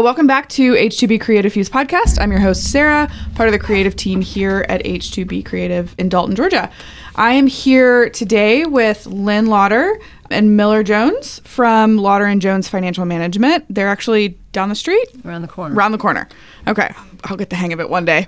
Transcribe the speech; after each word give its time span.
Welcome 0.00 0.28
back 0.28 0.48
to 0.50 0.74
H2B 0.74 1.20
Creative 1.20 1.52
Fuse 1.52 1.68
podcast. 1.68 2.20
I'm 2.20 2.30
your 2.30 2.38
host, 2.40 2.70
Sarah, 2.70 3.10
part 3.34 3.48
of 3.48 3.52
the 3.52 3.58
creative 3.58 3.96
team 3.96 4.20
here 4.20 4.64
at 4.68 4.84
H2B 4.84 5.44
Creative 5.44 5.92
in 5.98 6.08
Dalton, 6.08 6.36
Georgia. 6.36 6.70
I 7.16 7.32
am 7.32 7.48
here 7.48 8.08
today 8.08 8.64
with 8.64 9.06
Lynn 9.06 9.46
Laughter 9.46 9.98
and 10.30 10.56
Miller 10.56 10.84
Jones 10.84 11.40
from 11.40 11.96
Laughter 11.96 12.26
and 12.26 12.40
Jones 12.40 12.68
Financial 12.68 13.04
Management. 13.06 13.64
They're 13.68 13.88
actually 13.88 14.38
down 14.52 14.68
the 14.68 14.76
street, 14.76 15.08
around 15.24 15.42
the 15.42 15.48
corner. 15.48 15.74
around 15.74 15.90
the 15.90 15.98
corner. 15.98 16.28
Okay, 16.68 16.94
I'll 17.24 17.36
get 17.36 17.50
the 17.50 17.56
hang 17.56 17.72
of 17.72 17.80
it 17.80 17.90
one 17.90 18.04
day. 18.04 18.24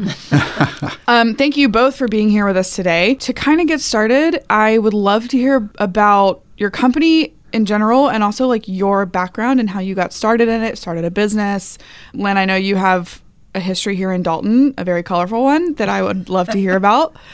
um, 1.06 1.36
thank 1.36 1.56
you 1.56 1.68
both 1.68 1.94
for 1.94 2.08
being 2.08 2.30
here 2.30 2.46
with 2.46 2.56
us 2.56 2.74
today. 2.74 3.14
To 3.14 3.32
kind 3.32 3.60
of 3.60 3.68
get 3.68 3.80
started, 3.80 4.44
I 4.50 4.78
would 4.78 4.92
love 4.92 5.28
to 5.28 5.38
hear 5.38 5.70
about 5.78 6.42
your 6.56 6.70
company 6.70 7.32
in 7.52 7.66
general 7.66 8.08
and 8.08 8.22
also 8.22 8.46
like 8.46 8.66
your 8.68 9.06
background 9.06 9.60
and 9.60 9.70
how 9.70 9.80
you 9.80 9.94
got 9.94 10.12
started 10.12 10.48
in 10.48 10.62
it, 10.62 10.78
started 10.78 11.04
a 11.04 11.10
business. 11.10 11.78
Lynn, 12.14 12.36
I 12.36 12.44
know 12.44 12.56
you 12.56 12.76
have 12.76 13.22
a 13.54 13.60
history 13.60 13.96
here 13.96 14.12
in 14.12 14.22
Dalton, 14.22 14.74
a 14.78 14.84
very 14.84 15.02
colorful 15.02 15.42
one 15.42 15.74
that 15.74 15.88
I 15.88 16.02
would 16.02 16.28
love 16.28 16.48
to 16.50 16.58
hear 16.58 16.76
about. 16.76 17.16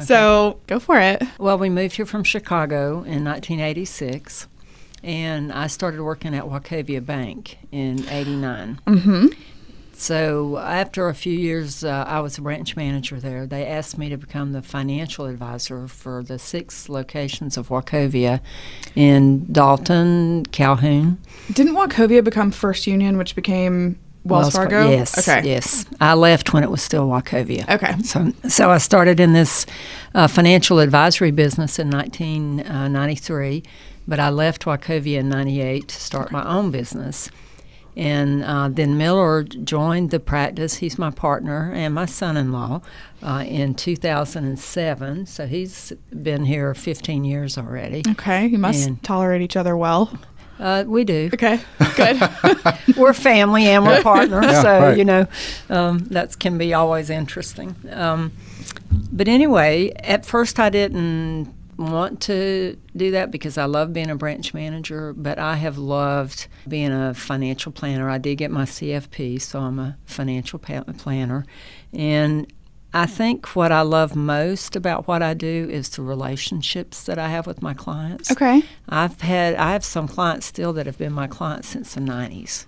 So 0.00 0.58
go 0.66 0.80
for 0.80 0.98
it. 0.98 1.22
Well, 1.38 1.56
we 1.56 1.70
moved 1.70 1.94
here 1.94 2.04
from 2.04 2.24
Chicago 2.24 3.04
in 3.04 3.24
1986, 3.24 4.48
and 5.04 5.52
I 5.52 5.68
started 5.68 6.02
working 6.02 6.34
at 6.34 6.42
Wachovia 6.44 7.04
Bank 7.04 7.58
in 7.70 8.04
'89. 8.08 8.80
Mm-hmm. 8.88 9.26
So 9.96 10.58
after 10.58 11.08
a 11.08 11.14
few 11.14 11.32
years, 11.32 11.84
uh, 11.84 12.04
I 12.06 12.20
was 12.20 12.36
a 12.38 12.42
branch 12.42 12.76
manager 12.76 13.20
there. 13.20 13.46
They 13.46 13.66
asked 13.66 13.96
me 13.96 14.08
to 14.08 14.16
become 14.16 14.52
the 14.52 14.62
financial 14.62 15.26
advisor 15.26 15.86
for 15.86 16.22
the 16.22 16.38
six 16.38 16.88
locations 16.88 17.56
of 17.56 17.68
Wachovia 17.68 18.40
in 18.94 19.50
Dalton, 19.52 20.44
Calhoun, 20.46 21.18
Didn't 21.52 21.74
Wachovia 21.74 22.22
become 22.22 22.50
First 22.50 22.86
Union, 22.86 23.16
which 23.16 23.34
became 23.34 23.98
Wells, 24.24 24.54
Far- 24.54 24.70
Fargo? 24.70 24.90
Yes. 24.90 25.28
Okay. 25.28 25.46
Yes. 25.46 25.86
I 26.00 26.14
left 26.14 26.52
when 26.52 26.64
it 26.64 26.70
was 26.70 26.82
still 26.82 27.08
Wachovia. 27.08 27.68
Okay. 27.68 28.00
So, 28.02 28.32
so 28.48 28.70
I 28.70 28.78
started 28.78 29.20
in 29.20 29.32
this 29.32 29.66
uh, 30.14 30.26
financial 30.26 30.78
advisory 30.78 31.30
business 31.30 31.78
in 31.78 31.90
1993, 31.90 33.62
but 34.08 34.18
I 34.18 34.30
left 34.30 34.64
Wachovia 34.64 35.18
in 35.18 35.28
98 35.28 35.88
to 35.88 35.94
start 35.94 36.32
my 36.32 36.44
own 36.46 36.70
business. 36.70 37.30
And 37.96 38.42
uh, 38.42 38.68
then 38.70 38.96
Miller 38.98 39.44
joined 39.44 40.10
the 40.10 40.18
practice. 40.18 40.76
He's 40.76 40.98
my 40.98 41.10
partner 41.10 41.70
and 41.72 41.94
my 41.94 42.06
son 42.06 42.36
in 42.36 42.50
law 42.50 42.80
uh, 43.22 43.44
in 43.46 43.74
2007. 43.74 45.26
So 45.26 45.46
he's 45.46 45.92
been 46.22 46.44
here 46.44 46.74
15 46.74 47.24
years 47.24 47.56
already. 47.56 48.02
Okay. 48.08 48.46
You 48.46 48.58
must 48.58 48.86
And- 48.86 49.02
tolerate 49.02 49.42
each 49.42 49.56
other 49.56 49.76
well. 49.76 50.18
Uh, 50.58 50.84
we 50.86 51.02
do. 51.04 51.30
Okay. 51.34 51.60
Good. 51.96 52.20
we're 52.96 53.12
family 53.12 53.66
and 53.66 53.84
we're 53.84 54.02
partners, 54.02 54.44
Yeah, 54.46 54.62
so 54.62 54.80
right. 54.80 54.96
you 54.96 55.04
know 55.04 55.26
um, 55.68 55.98
that 56.10 56.38
can 56.38 56.58
be 56.58 56.72
always 56.72 57.10
interesting. 57.10 57.74
Um, 57.90 58.30
but 59.10 59.26
anyway, 59.26 59.90
at 59.98 60.24
first 60.24 60.60
I 60.60 60.70
didn't 60.70 61.52
want 61.78 62.20
to 62.22 62.76
do 62.96 63.10
that 63.12 63.30
because 63.30 63.58
I 63.58 63.64
love 63.64 63.92
being 63.92 64.10
a 64.10 64.16
branch 64.16 64.54
manager, 64.54 65.12
but 65.12 65.38
I 65.38 65.56
have 65.56 65.78
loved 65.78 66.46
being 66.68 66.92
a 66.92 67.14
financial 67.14 67.72
planner. 67.72 68.08
I 68.10 68.18
did 68.18 68.36
get 68.36 68.50
my 68.50 68.64
CFP, 68.64 69.40
so 69.40 69.60
I'm 69.60 69.78
a 69.78 69.96
financial 70.06 70.58
planner, 70.58 71.44
and 71.92 72.52
I 72.92 73.06
think 73.06 73.56
what 73.56 73.72
I 73.72 73.80
love 73.80 74.14
most 74.14 74.76
about 74.76 75.08
what 75.08 75.20
I 75.20 75.34
do 75.34 75.68
is 75.68 75.88
the 75.88 76.02
relationships 76.02 77.02
that 77.06 77.18
I 77.18 77.28
have 77.28 77.44
with 77.46 77.60
my 77.60 77.74
clients. 77.74 78.30
okay. 78.30 78.62
I've 78.88 79.20
had 79.20 79.54
I 79.56 79.72
have 79.72 79.84
some 79.84 80.06
clients 80.06 80.46
still 80.46 80.72
that 80.74 80.86
have 80.86 80.96
been 80.98 81.12
my 81.12 81.26
clients 81.26 81.68
since 81.68 81.94
the 81.94 82.00
nineties. 82.00 82.66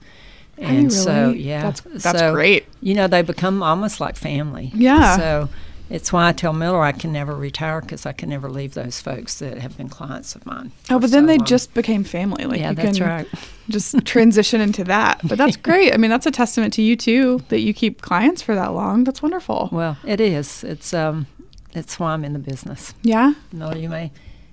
Have 0.61 0.73
you 0.73 0.79
And 0.81 0.93
so 0.93 1.29
yeah, 1.31 1.71
That's- 1.71 2.03
that's 2.03 2.19
so, 2.19 2.33
great. 2.33 2.67
You 2.81 2.95
know, 2.95 3.07
they 3.07 3.23
become 3.23 3.63
almost 3.63 4.01
like 4.01 4.17
family. 4.17 4.73
Yeah. 4.75 5.17
So 5.17 5.49
it's 5.89 6.13
why 6.13 6.29
I 6.29 6.33
tell 6.33 6.53
Miller 6.53 6.83
I 6.83 6.93
can 6.93 7.13
never 7.13 7.35
retire 7.35 7.81
because 7.81 8.07
I 8.07 8.13
can 8.13 8.29
never 8.29 8.51
leave 8.51 8.75
those 8.75 9.01
folks 9.01 9.39
that 9.39 9.59
have 9.59 9.77
been 9.77 9.89
clients 9.89 10.35
of 10.35 10.45
mine. 10.45 10.73
Oh, 10.91 10.99
but 10.99 11.11
then 11.11 11.25
so 11.25 11.27
they 11.29 11.39
long. 11.39 11.47
just 11.47 11.75
became 11.75 12.03
family. 12.05 12.45
Like 12.45 12.61
yeah, 12.61 12.71
you 12.71 12.77
that's 12.77 12.99
can 12.99 13.07
right. 13.07 13.29
just 13.69 14.05
transition 14.05 14.61
into 14.61 14.83
that. 14.85 15.21
But 15.25 15.39
that's 15.39 15.57
great. 15.69 15.95
I 15.95 15.97
mean, 15.97 16.11
that's 16.11 16.27
a 16.27 16.31
testament 16.33 16.73
to 16.75 16.83
you 16.83 16.97
too 16.97 17.41
that 17.49 17.61
you 17.61 17.73
keep 17.73 18.03
clients 18.03 18.43
for 18.43 18.55
that 18.55 18.73
long. 18.73 19.05
That's 19.05 19.23
wonderful. 19.23 19.69
Well, 19.71 19.97
it 20.05 20.21
is. 20.21 20.65
It's 20.65 20.93
um, 20.93 21.27
it's 21.73 22.01
why 22.01 22.13
I'm 22.15 22.25
in 22.25 22.33
the 22.33 22.39
business. 22.41 22.93
Yeah. 23.03 23.35
Miller, 23.53 23.77
you 23.77 23.89
may 23.89 24.11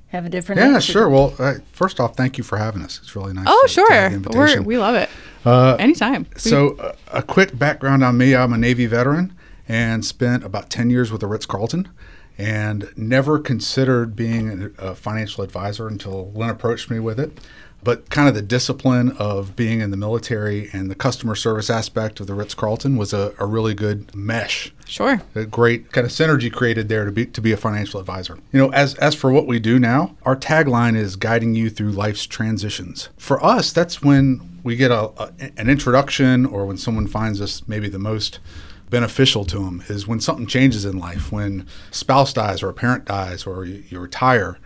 have 0.09 0.25
a 0.25 0.29
different. 0.29 0.61
Yeah, 0.61 0.75
answer. 0.75 0.91
sure. 0.91 1.09
Well, 1.09 1.33
uh, 1.39 1.55
first 1.71 1.99
off, 1.99 2.15
thank 2.15 2.37
you 2.37 2.43
for 2.43 2.57
having 2.59 2.83
us. 2.83 2.99
It's 3.01 3.15
really 3.15 3.33
nice. 3.33 3.45
Oh, 3.47 3.65
to- 3.67 3.73
to 3.73 3.81
have 3.81 4.11
sure. 4.11 4.19
the 4.19 4.29
We're, 4.29 4.43
invitation. 4.43 4.65
we 4.65 4.77
love 4.77 4.95
it. 4.95 5.09
Uh, 5.45 5.75
Anytime. 5.79 6.25
So, 6.37 6.75
uh, 6.77 6.95
a 7.11 7.21
quick 7.23 7.57
background 7.57 8.03
on 8.03 8.17
me: 8.17 8.35
I'm 8.35 8.53
a 8.53 8.57
Navy 8.57 8.85
veteran 8.85 9.33
and 9.67 10.05
spent 10.05 10.43
about 10.43 10.69
10 10.69 10.89
years 10.89 11.11
with 11.11 11.21
the 11.21 11.27
Ritz 11.27 11.45
Carlton, 11.45 11.89
and 12.37 12.91
never 12.95 13.39
considered 13.39 14.15
being 14.15 14.73
a, 14.77 14.95
financial 14.95 15.43
advisor 15.43 15.87
until 15.87 16.31
Lynn 16.31 16.49
approached 16.49 16.89
me 16.89 16.99
with 16.99 17.19
it. 17.19 17.39
But 17.83 18.09
kind 18.09 18.29
of 18.29 18.33
the 18.33 18.41
discipline 18.41 19.11
of 19.11 19.57
being 19.57 19.81
in 19.81 19.91
the 19.91 19.97
military 19.97 20.69
and 20.71 20.89
the 20.89 20.95
customer 20.95 21.35
service 21.35 21.69
aspect 21.69 22.21
of 22.21 22.27
the 22.27 22.33
Ritz 22.33 22.53
Carlton 22.53 22.95
was 22.95 23.11
a, 23.11 23.33
a 23.37 23.45
really 23.45 23.73
good 23.73 24.15
mesh 24.15 24.73
sure. 24.85 25.21
a 25.35 25.45
great 25.45 25.91
kind 25.91 26.05
of 26.05 26.11
synergy 26.11 26.51
created 26.51 26.87
there 26.87 27.05
to 27.05 27.11
be 27.11 27.25
to 27.25 27.41
be 27.41 27.51
a 27.51 27.57
financial 27.57 27.99
advisor. 27.99 28.37
You 28.51 28.59
know, 28.59 28.71
as 28.71 28.95
as 28.95 29.15
for 29.15 29.31
what 29.31 29.47
we 29.47 29.59
do 29.59 29.79
now, 29.79 30.15
our 30.23 30.35
tagline 30.35 30.95
is 30.95 31.15
guiding 31.15 31.55
you 31.55 31.69
through 31.69 31.91
life's 31.91 32.25
transitions. 32.25 33.09
For 33.17 33.43
us, 33.43 33.73
that's 33.73 34.01
when 34.01 34.59
we 34.63 34.75
get 34.75 34.91
a, 34.91 35.11
a 35.21 35.33
an 35.57 35.69
introduction 35.69 36.45
or 36.45 36.65
when 36.65 36.77
someone 36.77 37.07
finds 37.07 37.41
us 37.41 37.67
maybe 37.67 37.89
the 37.89 37.99
most 37.99 38.39
beneficial 38.93 39.43
to 39.43 39.57
them 39.57 39.83
is 39.89 40.07
when 40.07 40.19
something 40.19 40.45
changes 40.45 40.85
in 40.85 40.99
life, 40.99 41.31
when 41.31 41.65
spouse 41.89 42.31
dies 42.31 42.61
or 42.61 42.69
a 42.69 42.73
parent 42.75 43.05
dies 43.05 43.47
or 43.47 43.65
you, 43.65 43.83
you 43.89 43.99
retire. 43.99 44.59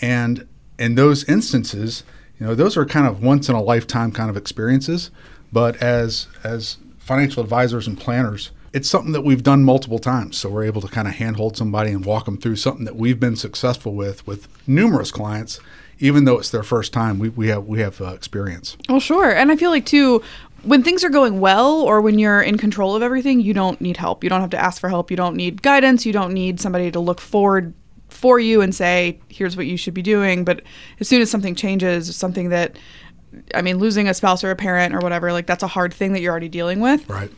And 0.00 0.46
in 0.78 0.94
those 0.94 1.24
instances, 1.24 2.04
you 2.38 2.46
know, 2.46 2.54
those 2.54 2.76
are 2.76 2.86
kind 2.86 3.08
of 3.08 3.20
once 3.20 3.48
in 3.48 3.56
a 3.56 3.62
lifetime 3.62 4.12
kind 4.12 4.30
of 4.30 4.36
experiences. 4.36 5.10
But 5.52 5.82
as 5.82 6.28
as 6.44 6.78
financial 6.96 7.42
advisors 7.42 7.88
and 7.88 7.98
planners, 7.98 8.52
it's 8.72 8.88
something 8.88 9.12
that 9.12 9.22
we've 9.22 9.42
done 9.42 9.64
multiple 9.64 9.98
times. 9.98 10.38
So 10.38 10.48
we're 10.48 10.64
able 10.64 10.80
to 10.80 10.88
kind 10.88 11.08
of 11.08 11.14
handhold 11.14 11.56
somebody 11.56 11.90
and 11.90 12.04
walk 12.06 12.26
them 12.26 12.38
through 12.38 12.56
something 12.56 12.84
that 12.84 12.94
we've 12.94 13.18
been 13.18 13.36
successful 13.36 13.94
with 13.94 14.24
with 14.28 14.46
numerous 14.68 15.10
clients, 15.10 15.58
even 15.98 16.24
though 16.24 16.38
it's 16.38 16.50
their 16.50 16.62
first 16.62 16.92
time. 16.92 17.18
We, 17.18 17.30
we 17.30 17.48
have 17.48 17.66
we 17.66 17.80
have 17.80 18.00
uh, 18.00 18.14
experience. 18.14 18.76
Well, 18.88 19.00
sure. 19.00 19.30
And 19.34 19.50
I 19.50 19.56
feel 19.56 19.70
like 19.70 19.86
too, 19.86 20.22
when 20.62 20.82
things 20.82 21.02
are 21.04 21.10
going 21.10 21.40
well 21.40 21.80
or 21.80 22.00
when 22.00 22.18
you're 22.18 22.40
in 22.42 22.56
control 22.56 22.94
of 22.94 23.02
everything, 23.02 23.40
you 23.40 23.52
don't 23.52 23.80
need 23.80 23.96
help. 23.96 24.22
You 24.22 24.30
don't 24.30 24.40
have 24.40 24.50
to 24.50 24.58
ask 24.58 24.80
for 24.80 24.88
help. 24.88 25.10
You 25.10 25.16
don't 25.16 25.36
need 25.36 25.62
guidance. 25.62 26.06
You 26.06 26.12
don't 26.12 26.32
need 26.32 26.60
somebody 26.60 26.90
to 26.90 27.00
look 27.00 27.20
forward 27.20 27.74
for 28.08 28.38
you 28.38 28.60
and 28.60 28.74
say, 28.74 29.18
here's 29.28 29.56
what 29.56 29.66
you 29.66 29.76
should 29.76 29.94
be 29.94 30.02
doing. 30.02 30.44
But 30.44 30.62
as 31.00 31.08
soon 31.08 31.22
as 31.22 31.30
something 31.30 31.54
changes, 31.54 32.14
something 32.14 32.50
that, 32.50 32.78
I 33.54 33.62
mean, 33.62 33.78
losing 33.78 34.08
a 34.08 34.14
spouse 34.14 34.44
or 34.44 34.50
a 34.50 34.56
parent 34.56 34.94
or 34.94 35.00
whatever, 35.00 35.32
like 35.32 35.46
that's 35.46 35.62
a 35.62 35.68
hard 35.68 35.92
thing 35.92 36.12
that 36.12 36.20
you're 36.20 36.30
already 36.30 36.48
dealing 36.48 36.80
with. 36.80 37.08
Right. 37.08 37.30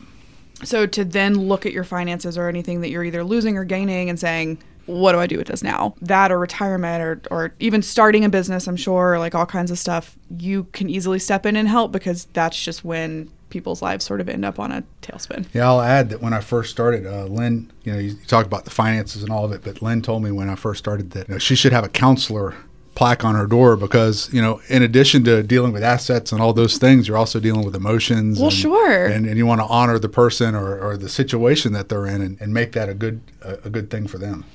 So 0.63 0.85
to 0.85 1.03
then 1.03 1.35
look 1.35 1.65
at 1.65 1.73
your 1.73 1.83
finances 1.83 2.37
or 2.37 2.47
anything 2.47 2.81
that 2.81 2.89
you're 2.89 3.03
either 3.03 3.23
losing 3.23 3.57
or 3.57 3.65
gaining 3.65 4.09
and 4.09 4.19
saying, 4.19 4.61
what 4.85 5.13
do 5.13 5.19
I 5.19 5.27
do 5.27 5.37
with 5.37 5.47
this 5.47 5.63
now? 5.63 5.95
That 6.01 6.31
or 6.31 6.39
retirement 6.39 7.01
or, 7.01 7.21
or 7.31 7.53
even 7.59 7.81
starting 7.81 8.23
a 8.25 8.29
business, 8.29 8.67
I'm 8.67 8.75
sure, 8.75 9.17
like 9.19 9.35
all 9.35 9.45
kinds 9.45 9.71
of 9.71 9.79
stuff, 9.79 10.17
you 10.37 10.65
can 10.65 10.89
easily 10.89 11.19
step 11.19 11.45
in 11.45 11.55
and 11.55 11.67
help 11.67 11.91
because 11.91 12.25
that's 12.33 12.61
just 12.61 12.83
when 12.85 13.31
people's 13.49 13.81
lives 13.81 14.03
sort 14.03 14.19
of 14.21 14.27
end 14.27 14.43
up 14.43 14.59
on 14.59 14.71
a 14.71 14.83
tailspin. 15.01 15.45
Yeah, 15.53 15.67
I'll 15.67 15.81
add 15.81 16.09
that 16.09 16.21
when 16.21 16.33
I 16.33 16.41
first 16.41 16.71
started, 16.71 17.05
uh, 17.05 17.25
Lynn, 17.25 17.71
you 17.83 17.93
know, 17.93 17.99
you, 17.99 18.09
you 18.09 18.25
talk 18.27 18.45
about 18.45 18.65
the 18.65 18.71
finances 18.71 19.23
and 19.23 19.31
all 19.31 19.45
of 19.45 19.51
it, 19.51 19.63
but 19.63 19.81
Lynn 19.81 20.01
told 20.01 20.23
me 20.23 20.31
when 20.31 20.49
I 20.49 20.55
first 20.55 20.79
started 20.79 21.11
that 21.11 21.27
you 21.27 21.35
know, 21.35 21.39
she 21.39 21.55
should 21.55 21.71
have 21.71 21.83
a 21.83 21.89
counselor 21.89 22.55
plaque 22.95 23.25
on 23.25 23.35
her 23.35 23.45
door 23.45 23.75
because 23.75 24.33
you 24.33 24.41
know 24.41 24.61
in 24.69 24.81
addition 24.81 25.21
to 25.21 25.43
dealing 25.43 25.73
with 25.73 25.83
assets 25.83 26.31
and 26.31 26.41
all 26.41 26.53
those 26.53 26.77
things 26.77 27.09
you're 27.09 27.17
also 27.17 27.41
dealing 27.41 27.65
with 27.65 27.75
emotions 27.75 28.37
Well, 28.39 28.47
and, 28.47 28.53
sure. 28.53 29.05
and, 29.07 29.25
and 29.25 29.37
you 29.37 29.45
want 29.45 29.59
to 29.59 29.67
honor 29.67 29.99
the 29.99 30.07
person 30.07 30.55
or, 30.55 30.79
or 30.79 30.95
the 30.95 31.09
situation 31.09 31.73
that 31.73 31.89
they're 31.89 32.05
in 32.05 32.21
and, 32.21 32.39
and 32.39 32.53
make 32.53 32.71
that 32.71 32.87
a 32.87 32.93
good 32.93 33.19
a, 33.41 33.55
a 33.65 33.69
good 33.69 33.89
thing 33.91 34.07
for 34.07 34.17
them 34.17 34.45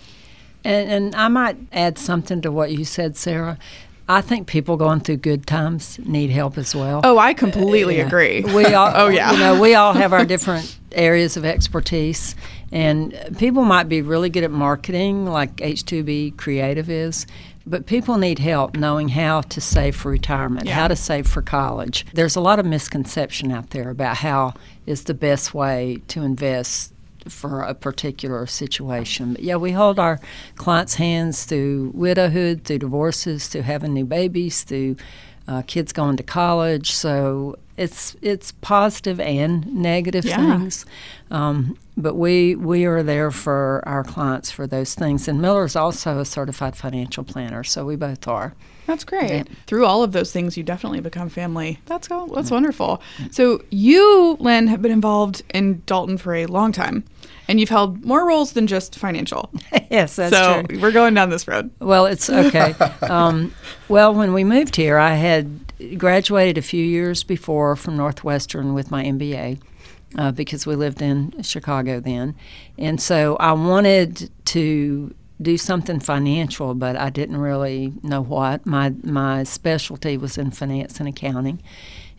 And, 0.64 0.90
and 0.90 1.14
I 1.14 1.28
might 1.28 1.56
add 1.72 1.98
something 1.98 2.40
to 2.42 2.52
what 2.52 2.70
you 2.72 2.84
said, 2.84 3.16
Sarah. 3.16 3.58
I 4.08 4.20
think 4.22 4.48
people 4.48 4.76
going 4.76 5.00
through 5.00 5.18
good 5.18 5.46
times 5.46 5.98
need 6.00 6.30
help 6.30 6.58
as 6.58 6.74
well. 6.74 7.00
Oh, 7.04 7.16
I 7.18 7.32
completely 7.32 7.98
Yeah. 7.98 8.06
agree. 8.06 8.42
We 8.42 8.66
all, 8.66 8.90
Oh, 8.94 9.08
yeah. 9.08 9.30
You 9.32 9.38
know, 9.38 9.60
we 9.60 9.74
all 9.74 9.92
have 9.92 10.12
our 10.12 10.24
different 10.24 10.76
areas 10.92 11.36
of 11.36 11.44
expertise, 11.44 12.34
and 12.72 13.14
people 13.38 13.62
might 13.64 13.88
be 13.88 14.02
really 14.02 14.28
good 14.28 14.42
at 14.42 14.50
marketing, 14.50 15.26
like 15.26 15.56
H2B 15.58 16.36
Creative 16.36 16.90
is. 16.90 17.24
But 17.66 17.86
people 17.86 18.16
need 18.18 18.40
help 18.40 18.74
knowing 18.76 19.10
how 19.10 19.42
to 19.42 19.60
save 19.60 19.94
for 19.94 20.10
retirement, 20.10 20.66
Yeah. 20.66 20.74
how 20.74 20.88
to 20.88 20.96
save 20.96 21.28
for 21.28 21.40
college. 21.42 22.04
There's 22.12 22.34
a 22.34 22.40
lot 22.40 22.58
of 22.58 22.66
misconception 22.66 23.52
out 23.52 23.70
there 23.70 23.90
about 23.90 24.16
how 24.16 24.54
is 24.86 25.04
the 25.04 25.14
best 25.14 25.54
way 25.54 25.98
to 26.08 26.22
invest 26.22 26.92
for 27.30 27.62
a 27.62 27.74
particular 27.74 28.46
situation. 28.46 29.34
But 29.34 29.42
yeah, 29.42 29.56
we 29.56 29.72
hold 29.72 29.98
our 29.98 30.20
clients' 30.56 30.94
hands 30.94 31.44
through 31.44 31.92
widowhood, 31.94 32.64
through 32.64 32.78
divorces, 32.78 33.48
through 33.48 33.62
having 33.62 33.94
new 33.94 34.04
babies, 34.04 34.62
through 34.62 34.96
uh, 35.48 35.62
kids 35.66 35.92
going 35.92 36.16
to 36.16 36.22
college. 36.22 36.92
So 36.92 37.56
it's 37.76 38.14
it's 38.22 38.52
positive 38.60 39.18
and 39.20 39.66
negative 39.74 40.24
Yeah. 40.24 40.36
things. 40.58 40.84
Um, 41.30 41.76
but 41.96 42.14
we 42.14 42.54
we 42.54 42.84
are 42.84 43.02
there 43.02 43.30
for 43.30 43.82
our 43.86 44.04
clients 44.04 44.50
for 44.50 44.66
those 44.66 44.94
things. 44.94 45.28
And 45.28 45.40
Miller's 45.40 45.76
also 45.76 46.18
a 46.18 46.24
certified 46.24 46.76
financial 46.76 47.24
planner, 47.24 47.64
so 47.64 47.84
we 47.84 47.96
both 47.96 48.28
are. 48.28 48.54
That's 48.90 49.04
great. 49.04 49.30
Yeah. 49.30 49.44
Through 49.68 49.86
all 49.86 50.02
of 50.02 50.10
those 50.10 50.32
things, 50.32 50.56
you 50.56 50.64
definitely 50.64 51.00
become 51.00 51.28
family. 51.28 51.78
That's 51.86 52.08
go- 52.08 52.26
that's 52.34 52.50
wonderful. 52.50 53.00
So 53.30 53.62
you, 53.70 54.36
Lynn, 54.40 54.66
have 54.66 54.82
been 54.82 54.90
involved 54.90 55.44
in 55.54 55.84
Dalton 55.86 56.18
for 56.18 56.34
a 56.34 56.46
long 56.46 56.72
time, 56.72 57.04
and 57.46 57.60
you've 57.60 57.68
held 57.68 58.04
more 58.04 58.26
roles 58.26 58.54
than 58.54 58.66
just 58.66 58.98
financial. 58.98 59.48
yes, 59.92 60.16
that's 60.16 60.34
so 60.34 60.64
true. 60.64 60.80
we're 60.80 60.90
going 60.90 61.14
down 61.14 61.30
this 61.30 61.46
road. 61.46 61.70
Well, 61.78 62.06
it's 62.06 62.28
okay. 62.28 62.72
um, 63.02 63.54
well, 63.88 64.12
when 64.12 64.32
we 64.32 64.42
moved 64.42 64.74
here, 64.74 64.98
I 64.98 65.14
had 65.14 65.96
graduated 65.96 66.58
a 66.58 66.62
few 66.62 66.84
years 66.84 67.22
before 67.22 67.76
from 67.76 67.96
Northwestern 67.96 68.74
with 68.74 68.90
my 68.90 69.04
MBA 69.04 69.60
uh, 70.18 70.32
because 70.32 70.66
we 70.66 70.74
lived 70.74 71.00
in 71.00 71.40
Chicago 71.42 72.00
then. 72.00 72.34
And 72.76 73.00
so 73.00 73.36
I 73.36 73.52
wanted 73.52 74.32
to 74.46 75.14
do 75.40 75.56
something 75.56 76.00
financial, 76.00 76.74
but 76.74 76.96
I 76.96 77.10
didn't 77.10 77.38
really 77.38 77.92
know 78.02 78.20
what. 78.22 78.66
My, 78.66 78.92
my 79.02 79.42
specialty 79.44 80.16
was 80.16 80.36
in 80.38 80.50
finance 80.50 80.98
and 81.00 81.08
accounting. 81.08 81.62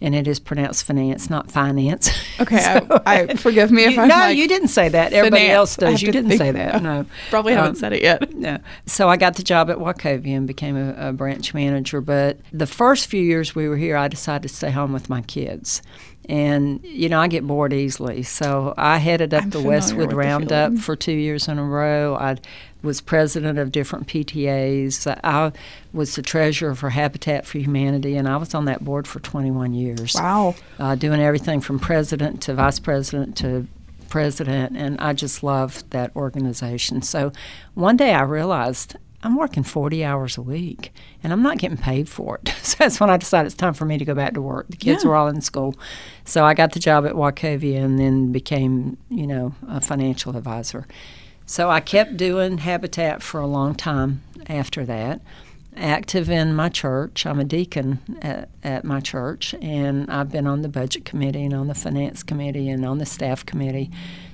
And 0.03 0.15
it 0.15 0.27
is 0.27 0.39
pronounced 0.39 0.83
finance, 0.85 1.29
not 1.29 1.51
finance. 1.51 2.09
Okay, 2.39 2.57
So- 2.59 3.01
I, 3.06 3.21
I 3.21 3.35
forgive 3.35 3.69
me 3.71 3.83
if 3.83 3.91
You- 3.94 4.01
I'm 4.01 4.07
no, 4.07 4.15
like, 4.15 4.35
you 4.38 4.47
didn't 4.47 4.69
say 4.69 4.89
that. 4.89 5.13
Everybody 5.13 5.44
finance. 5.44 5.56
else 5.57 5.75
does. 5.75 6.01
You 6.01 6.12
didn't 6.12 6.38
say 6.39 6.50
that. 6.50 6.81
No, 6.81 7.06
probably 7.29 7.53
haven't 7.53 7.69
Um, 7.69 7.75
said 7.75 7.94
it 7.94 8.01
yet. 8.01 8.33
no. 8.35 8.57
So 8.88 9.07
I 9.09 9.18
got 9.18 9.35
the 9.35 9.44
job 9.44 9.69
at 9.69 9.77
Wachovia 9.77 10.35
and 10.35 10.47
became 10.47 10.75
a, 10.75 11.09
a 11.09 11.13
branch 11.13 11.53
manager. 11.53 12.01
But 12.01 12.39
the 12.51 12.65
first 12.65 13.06
few 13.12 13.21
years 13.21 13.53
we 13.53 13.69
were 13.69 13.77
here, 13.77 13.95
I 13.95 14.07
decided 14.07 14.47
to 14.50 14.56
stay 14.56 14.71
home 14.71 14.91
with 14.91 15.07
my 15.07 15.21
kids. 15.21 15.83
And, 16.27 16.83
you 16.83 17.07
know, 17.09 17.19
I 17.19 17.27
get 17.27 17.45
bored 17.45 17.71
easily. 17.74 18.24
So 18.24 18.74
I 18.77 18.97
headed 18.97 19.35
up 19.35 19.44
I'm 19.44 19.50
the 19.51 19.62
Westwood 19.62 20.09
the 20.12 20.15
Roundup 20.15 20.77
for 20.79 20.95
two 20.95 21.12
years 21.13 21.47
in 21.47 21.59
a 21.59 21.63
row. 21.63 22.15
I 22.15 22.38
was 22.83 23.01
president 23.01 23.60
of 23.60 23.72
different 23.72 24.07
PTAs. 24.07 25.07
I 25.24 25.51
was 25.94 26.16
the 26.16 26.22
treasurer 26.22 26.75
for 26.75 26.89
Habitat 26.89 27.45
for 27.45 27.57
Humanity, 27.60 28.16
and 28.16 28.28
I 28.28 28.38
was 28.38 28.54
on 28.56 28.66
that 28.66 28.83
board 28.83 29.07
for 29.07 29.19
21 29.19 29.74
years 29.74 30.16
Wow. 30.16 30.56
uh, 30.80 30.95
doing 30.95 31.22
everything 31.22 31.62
from 31.62 31.80
president 31.80 32.42
to 32.44 32.54
vice 32.56 32.80
president 32.80 33.36
to 33.38 33.68
president, 34.10 34.75
and 34.75 35.00
I 35.00 35.13
just 35.13 35.42
loved 35.44 35.89
that 35.92 36.16
organization. 36.16 37.01
So 37.01 37.31
one 37.75 37.98
day 37.98 38.13
I 38.13 38.24
realized 38.24 38.95
I'm 39.24 39.36
working 39.36 39.62
40 39.62 40.04
hours 40.04 40.36
a 40.38 40.42
week 40.42 40.92
and 41.24 41.31
I'm 41.31 41.44
not 41.44 41.60
getting 41.60 41.77
paid 41.77 42.10
for 42.10 42.39
it. 42.44 42.50
So 42.63 42.75
that's 42.80 43.00
when 43.00 43.10
I 43.12 43.18
decided 43.18 43.45
it's 43.48 43.56
time 43.56 43.74
for 43.74 43.86
me 43.86 43.98
to 44.00 44.06
go 44.06 44.16
back 44.16 44.34
to 44.34 44.42
work. 44.42 44.68
The 44.69 44.77
kids 44.77 45.04
Yeah. 45.04 45.10
were 45.12 45.16
all 45.16 45.27
in 45.27 45.42
school. 45.42 45.75
So 46.25 46.44
I 46.44 46.54
got 46.56 46.72
the 46.72 46.80
job 46.80 47.06
at 47.06 47.13
Wachovia 47.13 47.84
and 47.84 48.00
then 48.00 48.31
became, 48.31 48.98
you 49.10 49.27
know, 49.27 49.54
a 49.68 49.80
financial 49.81 50.36
advisor. 50.36 50.88
So 51.51 51.69
I 51.69 51.81
kept 51.81 52.15
doing 52.15 52.59
Habitat 52.59 53.21
for 53.21 53.42
a 53.42 53.45
long 53.45 53.75
time 53.75 54.21
after 54.48 54.86
that. 54.86 55.19
Active 55.75 56.30
in 56.30 56.56
my 56.56 56.69
church. 56.69 57.25
I'm 57.25 57.42
a 57.42 57.44
deacon 57.44 58.00
at, 58.21 58.48
at 58.63 58.86
my 58.86 59.01
church, 59.01 59.53
and 59.62 60.09
I've 60.09 60.31
been 60.31 60.48
on 60.48 60.62
the 60.62 60.69
budget 60.69 61.03
committee 61.03 61.44
and 61.44 61.53
on 61.53 61.68
the 61.68 61.75
finance 61.75 62.24
committee 62.24 62.69
and 62.69 62.86
on 62.86 63.00
the 63.00 63.06
staff 63.06 63.45
committee. 63.45 63.92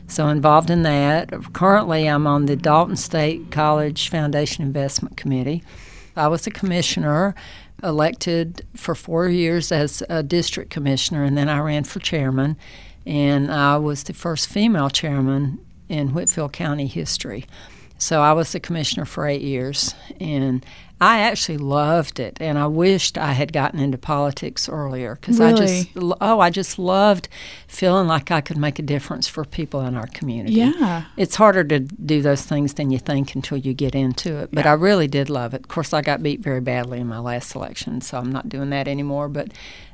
So 0.08 0.28
involved 0.28 0.70
in 0.70 0.84
that. 0.84 1.32
Currently, 1.54 2.08
I'm 2.08 2.28
on 2.28 2.46
the 2.46 2.56
Dalton 2.56 2.96
State 2.96 3.50
College 3.50 4.10
Foundation 4.10 4.64
Investment 4.64 5.18
Committee. 5.18 5.64
I 6.16 6.28
was 6.28 6.46
a 6.46 6.52
commissioner, 6.52 7.34
elected 7.82 8.64
for 8.76 8.94
four 8.94 9.28
years 9.28 9.72
as 9.72 10.04
a 10.08 10.22
district 10.22 10.70
commissioner, 10.70 11.24
and 11.24 11.36
then 11.36 11.50
I 11.50 11.62
ran 11.62 11.84
for 11.84 12.00
chairman. 12.00 12.58
And 13.08 13.52
I 13.52 13.78
was 13.78 14.04
the 14.04 14.14
first 14.14 14.48
female 14.50 14.92
chairman 14.92 15.58
in 15.90 16.14
Whitfield 16.14 16.54
County 16.54 16.88
history. 16.88 17.46
So 18.00 18.22
I 18.22 18.34
was 18.34 18.52
the 18.52 18.60
commissioner 18.60 19.06
for 19.06 19.26
eight 19.26 19.42
years, 19.42 19.96
and 20.20 20.64
I 21.02 21.20
actually 21.20 21.58
loved 21.58 22.20
it. 22.20 22.38
And 22.40 22.58
I 22.60 22.68
wished 22.68 23.18
I 23.18 23.34
had 23.34 23.52
gotten 23.52 23.80
into 23.80 23.98
politics 23.98 24.70
earlier 24.70 25.16
because 25.16 25.42
I 25.42 25.54
just 25.54 25.90
oh, 26.22 26.40
I 26.40 26.52
just 26.52 26.78
loved 26.78 27.28
feeling 27.68 28.08
like 28.08 28.30
I 28.30 28.40
could 28.42 28.58
make 28.58 28.78
a 28.78 28.84
difference 28.84 29.28
for 29.28 29.44
people 29.46 29.82
in 29.82 29.96
our 29.96 30.06
community. 30.08 30.54
Yeah. 30.56 31.06
It's 31.18 31.36
harder 31.36 31.64
to 31.64 31.80
do 31.80 32.22
those 32.22 32.44
things 32.44 32.76
than 32.76 32.92
you 32.92 33.00
think 33.00 33.34
until 33.34 33.58
you 33.58 33.74
get 33.74 33.96
into 33.96 34.38
it. 34.38 34.50
But 34.52 34.66
Yeah. 34.66 34.72
I 34.72 34.76
really 34.76 35.08
did 35.08 35.28
love 35.30 35.56
it. 35.56 35.62
Of 35.62 35.68
course, 35.68 35.92
I 35.92 36.02
got 36.02 36.22
beat 36.22 36.40
very 36.42 36.62
badly 36.62 37.00
in 37.00 37.08
my 37.08 37.20
last 37.20 37.56
election, 37.56 38.02
so 38.02 38.20
I'm 38.20 38.32
not 38.32 38.48
doing 38.48 38.70
that 38.70 38.88
anymore. 38.88 39.28
But 39.28 39.52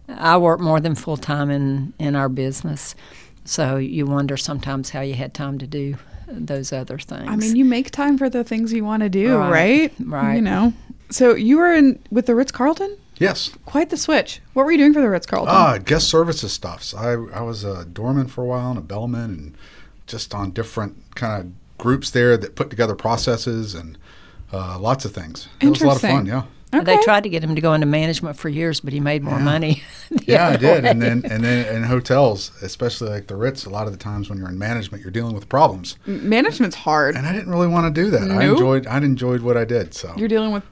I 0.09 0.35
work 0.37 0.59
more 0.59 0.81
than 0.81 0.95
full 0.95 1.17
time 1.17 1.49
in, 1.49 1.93
in 1.99 2.15
our 2.17 2.27
business. 2.27 2.95
So 3.45 3.77
you 3.77 4.05
wonder 4.05 4.37
sometimes 4.37 4.89
how 4.91 5.01
you 5.01 5.13
had 5.15 5.33
time 5.33 5.57
to 5.59 5.67
do 5.67 5.95
those 6.27 6.71
other 6.71 6.97
things. 6.97 7.27
I 7.27 7.35
mean, 7.35 7.55
you 7.55 7.65
make 7.65 7.91
time 7.91 8.17
for 8.17 8.29
the 8.29 8.43
things 8.43 8.71
you 8.73 8.85
want 8.85 9.03
to 9.03 9.09
do, 9.09 9.35
Right. 9.37 9.51
right? 9.51 9.93
Right. 10.05 10.35
You 10.35 10.41
know. 10.41 10.73
So 11.09 11.35
you 11.35 11.57
were 11.57 11.73
in 11.73 11.99
with 12.09 12.25
the 12.25 12.35
Ritz 12.35 12.51
Carlton. 12.51 12.97
Yes. 13.19 13.51
Quite 13.65 13.89
the 13.91 13.97
switch. 13.97 14.41
What 14.53 14.65
were 14.65 14.71
you 14.71 14.77
doing 14.77 14.93
for 14.93 15.01
the 15.01 15.09
Ritz 15.09 15.25
Carlton? 15.27 15.53
Ah, 15.53 15.77
guest 15.77 16.07
services 16.09 16.51
stuffs. 16.51 16.93
I, 16.95 17.11
I 17.11 17.41
was 17.41 17.63
a 17.63 17.85
doorman 17.85 18.27
for 18.27 18.41
a 18.41 18.45
while 18.45 18.69
and 18.69 18.79
a 18.79 18.81
bellman 18.81 19.23
and 19.29 19.57
just 20.07 20.33
on 20.33 20.51
different 20.51 21.15
kind 21.15 21.41
of 21.41 21.77
groups 21.77 22.09
there 22.09 22.37
that 22.37 22.55
put 22.55 22.69
together 22.69 22.95
processes 22.95 23.75
and 23.75 23.97
uh, 24.51 24.79
lots 24.79 25.05
of 25.05 25.11
things. 25.13 25.47
It 25.61 25.69
was 25.69 25.81
a 25.81 25.87
lot 25.87 25.95
of 25.97 26.01
fun, 26.01 26.25
yeah. 26.25 26.43
Okay. 26.73 26.95
They 26.95 27.01
tried 27.03 27.23
to 27.23 27.29
get 27.29 27.43
him 27.43 27.55
to 27.55 27.61
go 27.61 27.73
into 27.73 27.85
management 27.87 28.37
for 28.37 28.49
years, 28.49 28.79
but 28.79 28.93
he 28.93 28.99
made 28.99 29.23
more 29.23 29.37
Yeah. 29.37 29.43
money. 29.43 29.83
Yeah, 30.27 30.49
I 30.49 30.57
did. 30.57 30.83
way. 30.83 30.89
And 30.91 31.01
then 31.01 31.23
and 31.25 31.43
then 31.43 31.75
in 31.75 31.83
hotels, 31.83 32.51
especially 32.61 33.09
like 33.09 33.27
the 33.27 33.35
Ritz, 33.35 33.65
a 33.65 33.69
lot 33.69 33.87
of 33.87 33.93
the 33.93 33.97
times 33.97 34.29
when 34.29 34.37
you're 34.37 34.49
in 34.49 34.59
management, 34.59 35.01
you're 35.03 35.11
dealing 35.11 35.33
with 35.33 35.49
problems. 35.49 35.97
Management's 36.05 36.75
hard. 36.75 37.15
And 37.15 37.25
I 37.25 37.33
didn't 37.33 37.49
really 37.49 37.67
want 37.67 37.93
to 37.93 38.01
do 38.03 38.09
that. 38.11 38.29
I 38.29 38.43
enjoyed 38.45 38.85
I 38.87 38.97
enjoyed 38.97 39.41
what 39.41 39.57
I 39.57 39.65
did. 39.65 39.93
So 39.95 40.13
You're 40.15 40.27
dealing 40.27 40.51
with 40.51 40.63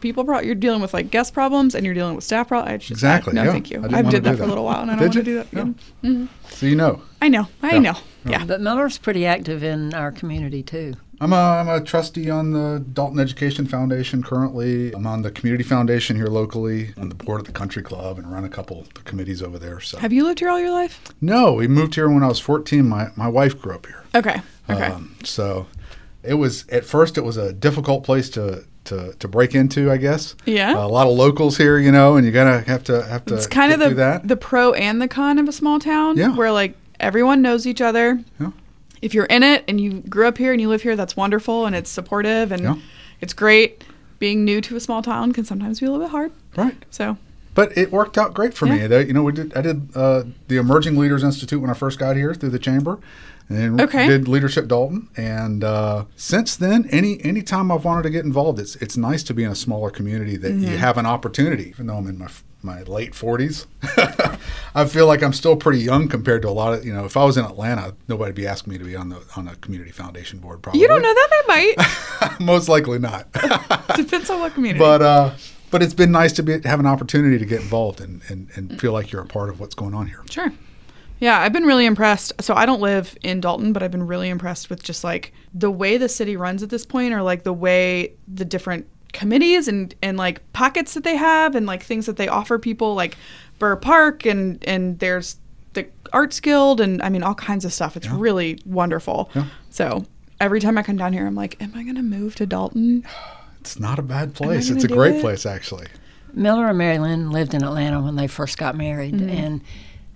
people. 0.00 0.24
Pro- 0.24 0.40
you're 0.40 0.54
dealing 0.54 0.82
with 0.82 0.92
like 0.92 1.10
guest 1.10 1.32
problems, 1.32 1.74
and 1.74 1.86
you're 1.86 1.94
dealing 1.94 2.14
with 2.14 2.24
staff 2.24 2.48
problems. 2.48 2.90
Exactly, 2.90 3.32
No, 3.32 3.44
yeah. 3.44 3.52
thank 3.52 3.70
you. 3.70 3.78
I 3.78 3.82
didn't 3.88 3.94
I 4.06 4.10
did 4.10 4.24
that 4.24 4.32
do 4.32 4.36
for 4.36 4.42
a 4.42 4.46
little 4.46 4.64
while, 4.64 4.82
and 4.82 4.90
I 4.90 4.94
don't 4.96 5.02
want 5.04 5.12
to 5.14 5.22
do 5.22 5.34
that 5.36 5.52
again. 5.52 5.74
Mm-hmm. 6.04 6.26
so 6.50 6.66
you 6.66 6.76
know. 6.76 7.00
I 7.22 7.28
know. 7.28 7.48
I 7.62 7.72
Yeah. 7.74 7.78
know. 7.78 7.96
Yeah. 8.26 8.44
But 8.44 8.60
Miller's 8.60 8.98
pretty 8.98 9.24
active 9.24 9.62
in 9.64 9.94
our 9.94 10.12
community 10.12 10.62
too. 10.62 10.94
I'm 11.22 11.34
a, 11.34 11.36
I'm 11.36 11.68
a 11.68 11.82
trustee 11.82 12.30
on 12.30 12.52
the 12.52 12.82
Dalton 12.92 13.20
Education 13.20 13.66
Foundation 13.66 14.22
currently. 14.22 14.92
I'm 14.92 15.06
on 15.06 15.20
the 15.20 15.30
Community 15.30 15.62
Foundation 15.64 16.16
here 16.16 16.28
locally, 16.28 16.94
on 16.96 17.10
the 17.10 17.14
board 17.14 17.40
of 17.40 17.46
the 17.46 17.52
Country 17.52 17.82
Club, 17.82 18.18
and 18.18 18.32
run 18.32 18.42
a 18.44 18.48
couple 18.48 18.80
of 18.80 18.94
the 18.94 19.00
committees 19.02 19.42
over 19.42 19.58
there. 19.58 19.80
So 19.80 19.98
Have 19.98 20.14
you 20.14 20.24
lived 20.24 20.38
here 20.38 20.48
all 20.48 20.58
your 20.58 20.70
life? 20.70 21.12
no, 21.20 21.52
we 21.52 21.68
moved 21.68 21.94
here 21.94 22.08
when 22.08 22.22
I 22.22 22.28
was 22.28 22.40
14. 22.40 22.88
My 22.88 23.08
my 23.16 23.28
wife 23.28 23.60
grew 23.60 23.74
up 23.74 23.86
here. 23.86 24.04
Okay. 24.14 24.40
Okay. 24.70 24.86
Um, 24.86 25.14
so 25.22 25.66
it 26.22 26.34
was 26.34 26.66
at 26.68 26.84
first 26.86 27.18
it 27.18 27.22
was 27.22 27.36
a 27.36 27.52
difficult 27.52 28.02
place 28.04 28.30
to 28.30 28.64
to, 28.84 29.12
to 29.18 29.28
break 29.28 29.54
into, 29.54 29.90
I 29.90 29.98
guess. 29.98 30.34
Yeah. 30.46 30.74
a 30.74 30.88
lot 30.88 31.06
of 31.06 31.12
locals 31.12 31.58
here, 31.58 31.78
you 31.78 31.92
know, 31.92 32.16
and 32.16 32.24
you 32.24 32.32
gotta 32.32 32.60
have 32.62 32.82
to 32.84 33.04
have 33.04 33.26
to. 33.26 33.34
it's 33.34 33.46
kind 33.46 33.72
of 33.72 33.78
the 33.80 34.22
the 34.24 34.36
pro 34.36 34.72
and 34.72 35.02
the 35.02 35.06
con 35.08 35.38
of 35.38 35.46
a 35.48 35.52
small 35.52 35.78
town. 35.78 36.16
Yeah. 36.16 36.34
Where 36.34 36.50
like 36.50 36.76
everyone 36.98 37.42
knows 37.42 37.66
each 37.66 37.82
other. 37.82 38.20
Yeah. 38.40 38.52
If 39.02 39.14
you're 39.14 39.24
in 39.26 39.42
it 39.42 39.64
and 39.68 39.80
you 39.80 40.00
grew 40.08 40.26
up 40.28 40.38
here 40.38 40.52
and 40.52 40.60
you 40.60 40.68
live 40.68 40.82
here, 40.82 40.96
that's 40.96 41.16
wonderful 41.16 41.66
and 41.66 41.74
it's 41.74 41.90
supportive 41.90 42.52
and 42.52 42.62
Yeah. 42.62 42.74
it's 43.20 43.32
great. 43.32 43.84
Being 44.18 44.44
new 44.44 44.60
to 44.60 44.76
a 44.76 44.80
small 44.80 45.00
town 45.02 45.32
can 45.32 45.44
sometimes 45.44 45.80
be 45.80 45.86
a 45.86 45.90
little 45.90 46.04
bit 46.04 46.10
hard. 46.10 46.32
right. 46.56 46.76
So 46.90 47.16
But 47.54 47.76
it 47.76 47.90
worked 47.90 48.16
out 48.18 48.34
great 48.34 48.52
for 48.54 48.66
me. 48.66 48.78
Yeah. 48.78 48.86
That- 48.88 49.06
you 49.08 49.12
know, 49.14 49.22
we 49.22 49.32
did. 49.32 49.52
I 49.56 49.62
did 49.62 49.88
uh, 49.96 50.24
the 50.48 50.56
Emerging 50.58 50.96
Leaders 50.98 51.24
Institute 51.24 51.60
when 51.60 51.70
I 51.70 51.74
first 51.74 51.98
got 51.98 52.16
here 52.16 52.32
through 52.34 52.50
the 52.50 52.58
chamber, 52.60 52.98
and 53.48 53.58
then 53.58 53.80
Okay. 53.80 54.06
did 54.06 54.28
Leadership 54.28 54.68
Dalton. 54.68 55.08
And 55.16 55.64
uh, 55.64 56.04
since 56.16 56.54
then, 56.54 56.86
any 56.90 57.18
any 57.24 57.42
time 57.42 57.72
I've 57.72 57.84
wanted 57.84 58.02
to 58.04 58.10
get 58.10 58.24
involved, 58.24 58.58
it's 58.60 58.76
it's 58.76 58.96
nice 58.96 59.22
to 59.24 59.34
be 59.34 59.42
in 59.42 59.50
a 59.50 59.54
smaller 59.56 59.90
community 59.90 60.36
that 60.36 60.52
Mm-hmm. 60.52 60.70
you 60.72 60.76
have 60.76 60.96
an 60.98 61.06
opportunity. 61.06 61.70
Even 61.70 61.86
though 61.88 61.96
I'm 61.96 62.06
in 62.06 62.18
my 62.18 62.28
my 62.62 62.82
late 62.82 63.14
40s, 63.14 63.66
I 64.74 64.84
feel 64.84 65.06
like 65.06 65.22
I'm 65.22 65.32
still 65.32 65.56
pretty 65.56 65.80
young 65.80 66.08
compared 66.08 66.42
to 66.42 66.48
a 66.48 66.50
lot 66.50 66.74
of 66.74 66.84
you 66.84 66.92
know. 66.92 67.04
If 67.04 67.16
I 67.16 67.24
was 67.24 67.36
in 67.36 67.44
Atlanta, 67.44 67.94
nobody'd 68.08 68.34
be 68.34 68.46
asking 68.46 68.72
me 68.72 68.78
to 68.78 68.84
be 68.84 68.96
on 68.96 69.08
the 69.08 69.22
on 69.36 69.48
a 69.48 69.56
community 69.56 69.90
foundation 69.90 70.38
board. 70.38 70.62
Probably 70.62 70.80
you 70.80 70.88
don't 70.88 71.02
know 71.02 71.12
that 71.14 71.28
they 71.30 71.48
might. 71.48 72.40
Most 72.40 72.68
likely 72.68 72.98
not. 72.98 73.32
Depends 73.96 74.30
on 74.30 74.40
what 74.40 74.54
community. 74.54 74.78
but 74.78 75.02
uh, 75.02 75.34
but 75.70 75.82
it's 75.82 75.94
been 75.94 76.12
nice 76.12 76.32
to 76.34 76.42
be 76.42 76.60
have 76.62 76.80
an 76.80 76.86
opportunity 76.86 77.38
to 77.38 77.44
get 77.44 77.60
involved 77.60 78.00
and, 78.00 78.22
and, 78.28 78.48
and 78.54 78.80
feel 78.80 78.92
like 78.92 79.12
you're 79.12 79.22
a 79.22 79.26
part 79.26 79.48
of 79.48 79.60
what's 79.60 79.74
going 79.74 79.94
on 79.94 80.06
here. 80.06 80.22
Sure. 80.30 80.52
Yeah, 81.20 81.38
I've 81.38 81.52
been 81.52 81.64
really 81.64 81.84
impressed. 81.84 82.32
So 82.40 82.54
I 82.54 82.64
don't 82.64 82.80
live 82.80 83.16
in 83.22 83.40
Dalton, 83.40 83.72
but 83.74 83.82
I've 83.82 83.90
been 83.90 84.06
really 84.06 84.30
impressed 84.30 84.70
with 84.70 84.82
just 84.82 85.04
like 85.04 85.32
the 85.52 85.70
way 85.70 85.98
the 85.98 86.08
city 86.08 86.36
runs 86.36 86.62
at 86.62 86.70
this 86.70 86.86
point, 86.86 87.12
or 87.12 87.22
like 87.22 87.42
the 87.42 87.52
way 87.52 88.14
the 88.26 88.44
different 88.44 88.86
committees 89.12 89.66
and 89.68 89.94
and 90.02 90.16
like 90.16 90.40
pockets 90.52 90.94
that 90.94 91.04
they 91.04 91.16
have, 91.16 91.54
and 91.54 91.66
like 91.66 91.82
things 91.82 92.06
that 92.06 92.16
they 92.16 92.26
offer 92.26 92.58
people, 92.58 92.94
like 92.94 93.16
Burr 93.60 93.76
Park, 93.76 94.26
and 94.26 94.62
and 94.66 94.98
there's 94.98 95.36
the 95.74 95.86
Arts 96.12 96.40
Guild, 96.40 96.80
and 96.80 97.00
I 97.00 97.08
mean 97.10 97.22
all 97.22 97.36
kinds 97.36 97.64
of 97.64 97.72
stuff. 97.72 97.96
It's 97.96 98.08
really 98.08 98.58
wonderful. 98.66 99.30
Yeah. 99.36 99.44
So 99.70 100.04
every 100.40 100.58
time 100.58 100.76
I 100.76 100.82
come 100.82 100.96
down 100.96 101.12
here, 101.12 101.24
I'm 101.24 101.36
like, 101.36 101.62
am 101.62 101.72
I 101.76 101.84
gonna 101.84 102.02
move 102.02 102.34
to 102.36 102.46
Dalton? 102.46 103.06
It's 103.60 103.78
not 103.78 103.98
a 104.00 104.02
bad 104.02 104.34
place. 104.34 104.70
It's 104.70 104.82
a 104.84 104.88
great 104.88 105.16
it? 105.16 105.20
place 105.20 105.46
actually. 105.46 105.86
Miller 106.32 106.68
and 106.68 106.78
Mary 106.78 106.98
Lynn 106.98 107.30
lived 107.30 107.54
in 107.54 107.62
Atlanta 107.62 108.00
when 108.00 108.16
they 108.16 108.26
first 108.26 108.56
got 108.58 108.76
married, 108.76 109.14
Mm-hmm. 109.14 109.28
and 109.28 109.60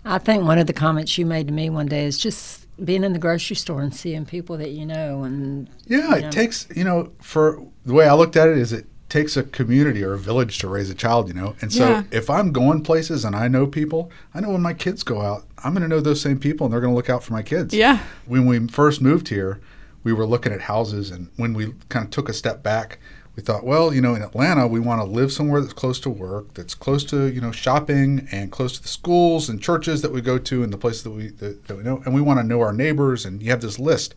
I 0.04 0.18
think 0.18 0.44
one 0.44 0.58
of 0.58 0.66
the 0.66 0.72
comments 0.72 1.16
you 1.18 1.26
made 1.26 1.46
to 1.48 1.52
me 1.52 1.70
one 1.70 1.86
day 1.86 2.04
is 2.06 2.18
just 2.18 2.66
being 2.84 3.04
in 3.04 3.12
the 3.12 3.18
grocery 3.18 3.56
store 3.56 3.80
and 3.82 3.94
seeing 3.94 4.24
people 4.26 4.56
that 4.58 4.70
you 4.70 4.84
know 4.86 5.22
and 5.24 5.68
Yeah, 5.86 6.16
Yeah. 6.16 6.26
it 6.26 6.32
takes, 6.32 6.66
you 6.74 6.84
know, 6.84 7.12
for 7.20 7.62
the 7.86 7.92
way 7.94 8.06
I 8.08 8.14
looked 8.14 8.36
at 8.36 8.48
it 8.48 8.58
is 8.58 8.72
it 8.72 8.86
takes 9.14 9.36
a 9.36 9.44
community 9.44 10.02
or 10.02 10.14
a 10.14 10.18
village 10.18 10.58
to 10.58 10.66
raise 10.66 10.90
a 10.90 10.94
child, 10.94 11.28
you 11.28 11.34
know. 11.34 11.54
And 11.60 11.72
so 11.72 11.88
Yeah. 11.88 12.02
if 12.10 12.28
I'm 12.28 12.50
going 12.50 12.82
places 12.82 13.24
and 13.24 13.36
I 13.36 13.46
know 13.46 13.64
people, 13.64 14.10
I 14.34 14.40
know 14.40 14.50
when 14.50 14.60
my 14.60 14.74
kids 14.74 15.04
go 15.04 15.20
out, 15.22 15.44
I'm 15.62 15.72
going 15.72 15.82
to 15.82 15.88
know 15.88 16.00
those 16.00 16.20
same 16.20 16.40
people 16.40 16.66
and 16.66 16.72
they're 16.72 16.80
going 16.80 16.90
to 16.92 16.96
look 16.96 17.08
out 17.08 17.22
for 17.22 17.32
my 17.32 17.42
kids. 17.42 17.72
Yeah. 17.72 18.00
When 18.26 18.44
we 18.44 18.66
first 18.66 19.00
moved 19.00 19.28
here, 19.28 19.60
we 20.02 20.12
were 20.12 20.26
looking 20.26 20.52
at 20.52 20.62
houses 20.62 21.12
and 21.12 21.28
when 21.36 21.54
we 21.54 21.74
kind 21.90 22.04
of 22.04 22.10
took 22.10 22.28
a 22.28 22.32
step 22.32 22.64
back, 22.64 22.98
we 23.36 23.42
thought, 23.44 23.62
well, 23.64 23.94
you 23.94 24.00
know, 24.00 24.16
in 24.16 24.22
Atlanta, 24.22 24.66
we 24.66 24.80
want 24.80 25.00
to 25.00 25.04
live 25.04 25.30
somewhere 25.32 25.60
that's 25.60 25.72
close 25.72 26.00
to 26.00 26.10
work, 26.10 26.52
that's 26.54 26.74
close 26.74 27.04
to, 27.04 27.26
you 27.32 27.40
know, 27.40 27.52
shopping 27.52 28.26
and 28.32 28.50
close 28.50 28.72
to 28.76 28.82
the 28.82 28.88
schools 28.88 29.48
and 29.48 29.62
churches 29.62 30.02
that 30.02 30.10
we 30.12 30.20
go 30.22 30.38
to 30.38 30.64
and 30.64 30.72
the 30.72 30.76
places 30.78 31.04
that 31.04 31.10
we 31.10 31.28
that, 31.38 31.66
that 31.66 31.76
we 31.76 31.84
know, 31.84 32.02
and 32.04 32.12
we 32.14 32.20
want 32.20 32.40
to 32.40 32.44
know 32.44 32.60
our 32.60 32.72
neighbors 32.72 33.24
and 33.24 33.42
you 33.44 33.50
have 33.50 33.60
this 33.60 33.78
list. 33.78 34.16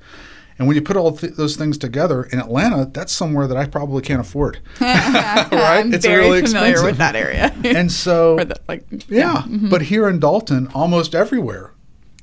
And 0.59 0.67
when 0.67 0.75
you 0.75 0.81
put 0.81 0.97
all 0.97 1.11
th- 1.15 1.33
those 1.33 1.55
things 1.55 1.77
together 1.77 2.23
in 2.23 2.39
Atlanta, 2.39 2.85
that's 2.91 3.11
somewhere 3.13 3.45
that 3.47 3.57
I 3.57 3.65
probably 3.67 4.01
can't 4.01 4.19
afford. 4.21 4.59
right? 4.81 5.51
I'm 5.51 5.93
It's 5.93 6.05
very 6.05 6.23
really 6.25 6.41
familiar 6.41 6.71
expensive. 6.71 6.85
with 6.85 6.97
that 6.97 7.15
area. 7.15 7.53
And 7.77 7.91
so, 7.91 8.37
the, 8.37 8.55
like, 8.67 8.85
yeah, 9.07 9.43
mm-hmm. 9.45 9.69
but 9.69 9.83
here 9.83 10.09
in 10.09 10.19
Dalton, 10.19 10.67
almost 10.73 11.13
everywhere, 11.13 11.73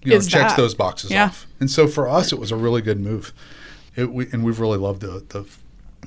you 0.02 0.10
know, 0.12 0.16
Is 0.16 0.26
checks 0.26 0.52
that. 0.54 0.56
those 0.56 0.74
boxes 0.74 1.10
Yeah. 1.10 1.26
off. 1.26 1.46
And 1.60 1.70
so 1.70 1.86
for 1.86 2.08
us, 2.08 2.32
it 2.32 2.38
was 2.38 2.50
a 2.50 2.56
really 2.56 2.82
good 2.82 2.98
move. 3.00 3.32
It, 3.96 4.12
we, 4.12 4.26
and 4.32 4.42
we've 4.44 4.58
really 4.58 4.78
loved 4.78 5.02
the, 5.02 5.24
the 5.28 5.44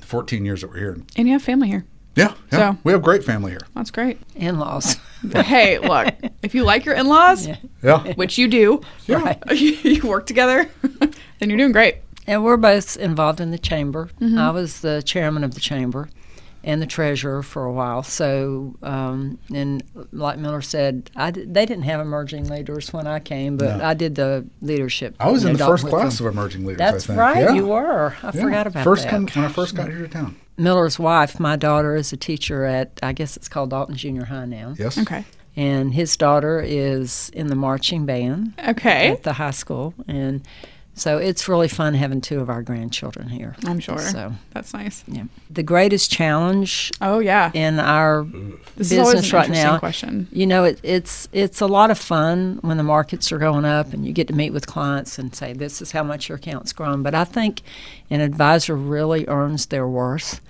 14 0.04 0.44
years 0.44 0.60
that 0.60 0.68
we're 0.70 0.78
here. 0.78 0.98
And 1.16 1.26
you 1.26 1.32
have 1.32 1.42
family 1.42 1.68
here. 1.68 1.84
Yeah, 2.14 2.34
yeah. 2.52 2.72
So- 2.72 2.78
we 2.84 2.92
have 2.92 3.02
great 3.02 3.24
family 3.24 3.52
here. 3.52 3.60
That's 3.74 3.90
great. 3.90 4.18
in-laws. 4.34 4.96
Hey, 5.32 5.78
look, 5.78 6.14
if 6.42 6.54
you 6.54 6.62
like 6.64 6.84
your 6.84 6.94
in-laws, 6.94 7.46
Yeah. 7.46 7.56
Yeah, 7.82 8.12
which 8.14 8.38
you 8.38 8.48
do, 8.48 8.82
Right. 9.08 9.38
you 9.52 10.00
work 10.06 10.26
together, 10.26 10.68
then 11.38 11.48
you're 11.48 11.56
doing 11.58 11.72
great. 11.72 11.96
And 12.28 12.44
we're 12.44 12.56
both 12.58 12.96
involved 12.96 13.40
in 13.40 13.50
the 13.50 13.58
chamber. 13.58 14.10
Mm-hmm. 14.20 14.38
I 14.38 14.50
was 14.50 14.80
the 14.82 15.02
chairman 15.02 15.42
of 15.42 15.54
the 15.54 15.60
chamber 15.60 16.08
and 16.62 16.82
the 16.82 16.86
treasurer 16.86 17.42
for 17.42 17.64
a 17.64 17.72
while. 17.72 18.02
So, 18.02 18.74
um, 18.82 19.38
and 19.54 19.82
like 20.12 20.38
Miller 20.38 20.60
said, 20.60 21.10
I 21.16 21.30
d- 21.30 21.44
they 21.46 21.64
didn't 21.64 21.84
have 21.84 22.00
emerging 22.00 22.48
leaders 22.50 22.92
when 22.92 23.06
I 23.06 23.20
came, 23.20 23.56
but 23.56 23.78
No. 23.78 23.84
I 23.84 23.94
did 23.94 24.14
the 24.16 24.44
leadership. 24.60 25.16
I 25.18 25.30
was 25.30 25.44
in 25.44 25.54
the 25.54 25.64
first 25.64 25.86
class 25.86 26.18
them. 26.18 26.26
of 26.26 26.34
emerging 26.34 26.66
leaders. 26.66 26.78
That's 26.78 27.04
I 27.04 27.06
think. 27.06 27.18
right, 27.18 27.44
Yeah. 27.44 27.52
you 27.54 27.66
were. 27.68 28.14
I 28.22 28.26
Yeah. 28.26 28.30
forgot 28.42 28.66
about 28.66 28.84
first 28.84 29.04
that. 29.04 29.10
come- 29.10 29.26
when 29.34 29.44
I 29.44 29.48
first 29.48 29.74
got 29.74 29.88
here 29.88 30.00
to 30.00 30.08
town. 30.08 30.36
Miller's 30.58 30.98
wife, 30.98 31.40
my 31.40 31.56
daughter, 31.56 31.94
is 31.96 32.12
a 32.12 32.16
teacher 32.16 32.64
at 32.64 32.90
I 33.02 33.12
guess 33.12 33.36
it's 33.36 33.48
called 33.48 33.70
Dalton 33.70 33.96
Junior 33.96 34.24
High 34.26 34.44
now, 34.44 34.74
Yes. 34.76 34.98
Okay. 34.98 35.24
and 35.56 35.94
his 35.94 36.16
daughter 36.16 36.60
is 36.60 37.30
in 37.32 37.46
the 37.46 37.54
marching 37.56 38.04
band 38.04 38.52
Okay. 38.68 39.08
at 39.12 39.22
the 39.22 39.34
high 39.34 39.52
school, 39.52 39.94
and 40.08 40.42
so 40.98 41.18
it's 41.18 41.48
really 41.48 41.68
fun 41.68 41.94
having 41.94 42.20
two 42.20 42.40
of 42.40 42.50
our 42.50 42.62
grandchildren 42.62 43.28
here. 43.28 43.56
I'm 43.64 43.78
sure. 43.80 43.98
So, 43.98 44.34
That's 44.52 44.74
nice. 44.74 45.04
yeah, 45.06 45.24
the 45.50 45.62
greatest 45.62 46.10
challenge 46.10 46.92
Oh 47.00 47.18
yeah. 47.20 47.50
in 47.54 47.78
our 47.80 48.24
This 48.76 48.92
is 48.92 48.98
always 48.98 49.14
business 49.22 49.32
an 49.32 49.36
right 49.38 49.50
now. 49.50 49.78
question. 49.78 50.28
You 50.32 50.46
know, 50.46 50.64
it, 50.64 50.80
it's 50.82 51.28
it's 51.32 51.60
a 51.60 51.66
lot 51.66 51.90
of 51.90 51.98
fun 51.98 52.58
when 52.62 52.76
the 52.76 52.82
markets 52.82 53.30
are 53.32 53.38
going 53.38 53.64
up 53.64 53.92
and 53.92 54.04
you 54.06 54.12
get 54.12 54.28
to 54.28 54.34
meet 54.34 54.52
with 54.52 54.66
clients 54.66 55.18
and 55.18 55.34
say, 55.34 55.52
"This 55.52 55.80
is 55.80 55.92
how 55.92 56.02
much 56.02 56.28
your 56.28 56.36
account's 56.36 56.72
grown." 56.72 57.02
But 57.02 57.14
I 57.14 57.24
think 57.24 57.62
an 58.10 58.20
advisor 58.20 58.76
really 58.76 59.26
earns 59.28 59.66
their 59.66 59.86
worth 59.86 60.40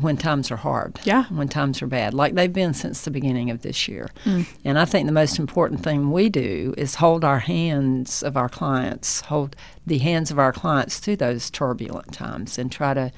when 0.00 0.16
times 0.16 0.50
are 0.52 0.56
hard. 0.56 1.00
Yeah. 1.02 1.24
When 1.24 1.48
times 1.48 1.82
are 1.82 1.88
bad, 1.88 2.14
like 2.14 2.34
they've 2.34 2.52
been 2.52 2.72
since 2.72 3.02
the 3.02 3.10
beginning 3.10 3.50
of 3.50 3.62
this 3.62 3.88
year. 3.88 4.10
Mm. 4.24 4.46
And 4.64 4.78
I 4.78 4.84
think 4.84 5.06
the 5.06 5.12
most 5.12 5.40
important 5.40 5.82
thing 5.82 6.12
we 6.12 6.28
do 6.28 6.72
is 6.78 6.96
hold 6.96 7.24
our 7.24 7.40
hands 7.40 8.22
of 8.22 8.36
our 8.36 8.48
clients, 8.48 9.22
hold 9.22 9.56
the 9.84 9.98
hands 9.98 10.30
of 10.30 10.38
our 10.38 10.52
clients 10.52 11.00
through 11.00 11.16
those 11.16 11.50
turbulent 11.50 12.12
times, 12.12 12.58
and 12.58 12.70
try 12.70 12.94
to 12.94 13.10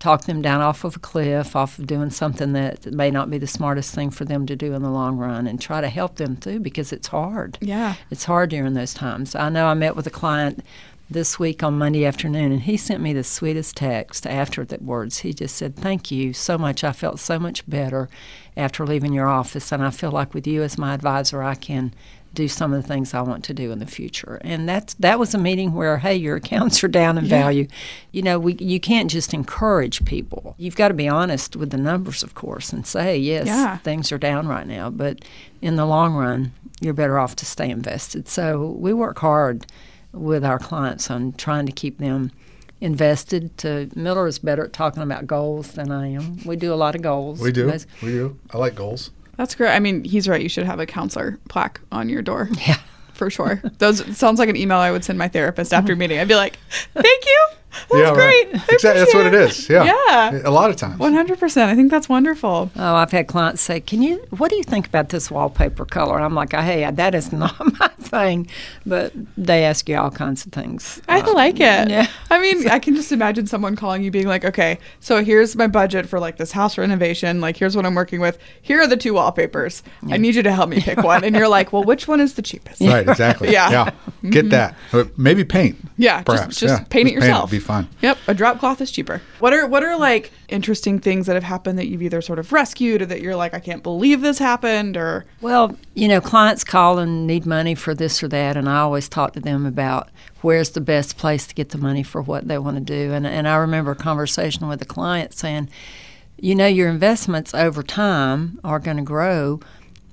talk 0.00 0.24
them 0.24 0.42
down 0.42 0.60
off 0.60 0.82
of 0.82 0.96
a 0.96 0.98
cliff, 0.98 1.54
off 1.54 1.78
of 1.78 1.86
doing 1.86 2.10
something 2.10 2.52
that 2.54 2.86
may 2.92 3.10
not 3.10 3.30
be 3.30 3.38
the 3.38 3.46
smartest 3.46 3.94
thing 3.94 4.10
for 4.10 4.24
them 4.24 4.46
to 4.46 4.56
do 4.56 4.74
in 4.74 4.82
the 4.82 4.90
long 4.90 5.16
run, 5.16 5.46
and 5.46 5.60
try 5.60 5.80
to 5.80 5.88
help 5.88 6.16
them 6.16 6.34
through 6.34 6.58
because 6.58 6.92
it's 6.92 7.06
hard. 7.06 7.56
Yeah. 7.60 7.94
It's 8.10 8.24
hard 8.24 8.50
during 8.50 8.74
those 8.74 8.94
times. 8.94 9.36
I 9.36 9.48
know 9.48 9.66
I 9.66 9.74
met 9.74 9.94
with 9.94 10.08
a 10.08 10.10
client 10.10 10.64
this 11.10 11.38
week 11.38 11.62
on 11.62 11.78
Monday 11.78 12.04
afternoon, 12.04 12.50
and 12.52 12.62
he 12.62 12.76
sent 12.76 13.00
me 13.02 13.12
the 13.12 13.24
sweetest 13.24 13.76
text 13.76 14.26
after 14.26 14.64
the 14.64 14.78
words. 14.80 15.18
He 15.18 15.32
just 15.32 15.56
said, 15.56 15.76
Thank 15.76 16.10
you 16.10 16.32
so 16.32 16.56
much. 16.58 16.82
I 16.82 16.92
felt 16.92 17.20
so 17.20 17.38
much 17.38 17.68
better 17.68 18.08
after 18.56 18.86
leaving 18.86 19.12
your 19.12 19.28
office, 19.28 19.70
and 19.72 19.82
I 19.82 19.90
feel 19.90 20.10
like 20.10 20.34
with 20.34 20.46
you 20.46 20.62
as 20.62 20.78
my 20.78 20.94
advisor, 20.94 21.42
I 21.42 21.54
can 21.54 21.94
do 22.32 22.48
some 22.48 22.72
of 22.72 22.82
the 22.82 22.88
things 22.88 23.14
I 23.14 23.20
want 23.20 23.44
to 23.44 23.54
do 23.54 23.70
in 23.70 23.78
the 23.78 23.86
future. 23.86 24.40
And 24.42 24.68
that's 24.68 24.94
that 24.94 25.20
was 25.20 25.34
a 25.34 25.38
meeting 25.38 25.72
where, 25.72 25.98
hey, 25.98 26.16
your 26.16 26.34
accounts 26.36 26.82
are 26.82 26.88
down 26.88 27.16
in 27.16 27.24
Yeah. 27.26 27.30
value. 27.30 27.68
You 28.10 28.22
know, 28.22 28.40
we 28.40 28.54
you 28.54 28.80
can't 28.80 29.08
just 29.10 29.32
encourage 29.32 30.04
people. 30.04 30.56
You've 30.58 30.74
got 30.74 30.88
to 30.88 30.94
be 30.94 31.06
honest 31.06 31.54
with 31.54 31.70
the 31.70 31.76
numbers, 31.76 32.24
of 32.24 32.34
course, 32.34 32.72
and 32.72 32.84
say, 32.84 33.16
yes, 33.18 33.46
Yeah. 33.46 33.76
things 33.78 34.10
are 34.10 34.18
down 34.18 34.48
right 34.48 34.66
now, 34.66 34.90
but 34.90 35.24
in 35.62 35.76
the 35.76 35.86
long 35.86 36.14
run, 36.14 36.52
you're 36.80 36.92
better 36.92 37.20
off 37.20 37.36
to 37.36 37.46
stay 37.46 37.70
invested. 37.70 38.26
So 38.26 38.74
we 38.80 38.92
work 38.92 39.20
hard 39.20 39.66
with 40.14 40.44
our 40.44 40.58
clients 40.58 41.10
on 41.10 41.32
trying 41.32 41.66
to 41.66 41.72
keep 41.72 41.98
them 41.98 42.30
invested. 42.80 43.56
To 43.58 43.90
Miller 43.94 44.26
is 44.26 44.38
better 44.38 44.64
at 44.64 44.72
talking 44.72 45.02
about 45.02 45.26
goals 45.26 45.72
than 45.72 45.90
I 45.90 46.08
am. 46.08 46.38
We 46.44 46.56
do 46.56 46.72
a 46.72 46.76
lot 46.76 46.94
of 46.94 47.02
goals. 47.02 47.40
We 47.40 47.52
do. 47.52 47.66
Those- 47.70 47.86
We 48.02 48.10
do. 48.12 48.38
I 48.50 48.58
like 48.58 48.74
goals. 48.74 49.10
That's 49.36 49.54
great. 49.54 49.70
I 49.74 49.80
mean, 49.80 50.04
he's 50.04 50.28
right. 50.28 50.40
You 50.40 50.48
should 50.48 50.66
have 50.66 50.78
a 50.78 50.86
counselor 50.86 51.38
plaque 51.48 51.80
on 51.90 52.08
your 52.08 52.22
door. 52.22 52.48
Yeah. 52.66 52.78
For 53.14 53.30
sure. 53.30 53.62
Those 53.78 54.16
sounds 54.16 54.40
like 54.40 54.48
an 54.48 54.56
email 54.56 54.78
I 54.78 54.90
would 54.90 55.04
send 55.04 55.20
my 55.20 55.28
therapist 55.28 55.72
after 55.72 55.92
a 55.92 55.96
meeting. 55.96 56.18
I'd 56.18 56.26
be 56.26 56.34
like, 56.34 56.58
"Thank 56.94 57.24
you. 57.24 57.46
That's 57.70 57.94
yeah, 57.94 58.12
great. 58.12 58.46
Right. 58.52 58.54
I 58.68 58.72
Exactly. 58.74 59.00
That's 59.00 59.14
what 59.14 59.26
it 59.26 59.34
is. 59.34 59.68
Yeah. 59.68 59.84
Yeah. 59.84 60.40
A 60.44 60.50
lot 60.50 60.70
of 60.70 60.74
times. 60.76 60.98
One 60.98 61.12
hundred 61.14 61.38
percent. 61.38 61.70
I 61.70 61.76
think 61.76 61.92
that's 61.92 62.08
wonderful. 62.08 62.72
Oh, 62.74 62.94
I've 62.96 63.12
had 63.12 63.28
clients 63.28 63.62
say, 63.62 63.78
"Can 63.78 64.02
you? 64.02 64.16
What 64.30 64.50
do 64.50 64.56
you 64.56 64.64
think 64.64 64.88
about 64.88 65.10
this 65.10 65.30
wallpaper 65.30 65.84
color?" 65.84 66.16
And 66.16 66.24
I'm 66.24 66.34
like, 66.34 66.50
"Hey, 66.54 66.90
that 66.90 67.14
is 67.14 67.32
not 67.32 67.56
my 67.78 67.90
thing," 68.14 68.46
but 68.86 69.12
they 69.36 69.64
ask 69.64 69.88
you 69.88 69.96
all 69.96 70.10
kinds 70.10 70.46
of 70.46 70.52
things. 70.52 71.00
I 71.08 71.20
Uh, 71.20 71.32
like 71.34 71.56
it. 71.56 71.88
Yeah. 71.90 72.06
I 72.30 72.38
mean, 72.40 72.68
I 72.70 72.78
can 72.78 72.94
just 72.94 73.10
imagine 73.12 73.46
someone 73.46 73.76
calling 73.76 74.02
you 74.04 74.10
being 74.10 74.26
like, 74.28 74.44
okay, 74.44 74.78
so 75.00 75.24
here's 75.24 75.56
my 75.56 75.66
budget 75.66 76.06
for 76.08 76.18
like 76.20 76.36
this 76.36 76.52
house 76.52 76.78
renovation. 76.78 77.40
Like, 77.40 77.56
here's 77.56 77.74
what 77.76 77.84
I'm 77.86 77.94
working 77.94 78.20
with. 78.20 78.38
Here 78.62 78.80
are 78.80 78.86
the 78.86 78.96
two 78.96 79.14
wallpapers. 79.14 79.82
I 80.10 80.16
need 80.16 80.34
you 80.34 80.42
to 80.42 80.52
help 80.52 80.68
me 80.68 80.80
pick 80.80 80.98
one. 81.02 81.24
And 81.24 81.34
you're 81.34 81.48
like, 81.48 81.72
well, 81.72 81.84
which 81.84 82.06
one 82.08 82.20
is 82.20 82.34
the 82.34 82.42
cheapest? 82.42 82.80
Right. 82.80 83.08
Exactly. 83.08 83.48
Yeah. 83.54 83.90
Mm-hmm. 83.90 84.26
Yeah. 84.26 84.30
Get 84.30 84.50
that. 84.50 84.74
Uh, 84.92 85.04
Maybe 85.16 85.44
paint. 85.44 85.76
Yeah, 85.96 86.22
Perhaps. 86.22 86.46
just 86.58 86.60
just 86.60 86.80
yeah. 86.80 86.86
paint 86.90 87.08
it 87.08 87.14
Just 87.14 87.26
yourself. 87.26 87.50
would 87.50 87.56
be 87.56 87.60
fun. 87.60 87.88
Yep, 88.02 88.18
a 88.26 88.34
drop 88.34 88.58
cloth 88.58 88.80
is 88.80 88.90
cheaper. 88.90 89.20
What 89.38 89.52
are 89.52 89.66
what 89.66 89.82
are 89.84 89.96
like 89.96 90.32
interesting 90.48 90.98
things 90.98 91.26
that 91.26 91.34
have 91.34 91.44
happened 91.44 91.78
that 91.78 91.86
you've 91.86 92.02
either 92.02 92.20
sort 92.20 92.38
of 92.38 92.52
rescued 92.52 93.02
or 93.02 93.06
that 93.06 93.20
you're 93.20 93.36
like, 93.36 93.54
I 93.54 93.60
can't 93.60 93.82
believe 93.82 94.20
this 94.20 94.38
happened 94.38 94.96
or 94.96 95.24
Well, 95.40 95.76
you 95.94 96.08
know, 96.08 96.20
clients 96.20 96.64
call 96.64 96.98
and 96.98 97.26
need 97.26 97.46
money 97.46 97.74
for 97.74 97.94
this 98.04 98.22
or 98.22 98.28
that, 98.28 98.56
and 98.56 98.68
I 98.68 98.80
always 98.80 99.08
talk 99.08 99.32
to 99.32 99.40
them 99.40 99.64
about 99.64 100.10
where's 100.42 100.70
the 100.70 100.80
best 100.80 101.16
place 101.16 101.46
to 101.46 101.54
get 101.54 101.70
the 101.70 101.78
money 101.78 102.02
for 102.02 102.20
what 102.20 102.46
they 102.46 102.58
want 102.58 102.76
to 102.76 102.82
do. 102.82 103.12
And, 103.12 103.26
and 103.26 103.48
I 103.48 103.56
remember 103.56 103.92
a 103.92 103.96
conversation 103.96 104.68
with 104.68 104.82
a 104.82 104.84
client 104.84 105.32
saying, 105.32 105.70
you 106.38 106.54
know, 106.54 106.66
your 106.66 106.90
investments 106.90 107.54
over 107.54 107.82
time 107.82 108.60
are 108.62 108.78
going 108.78 108.98
to 108.98 109.02
grow. 109.02 109.60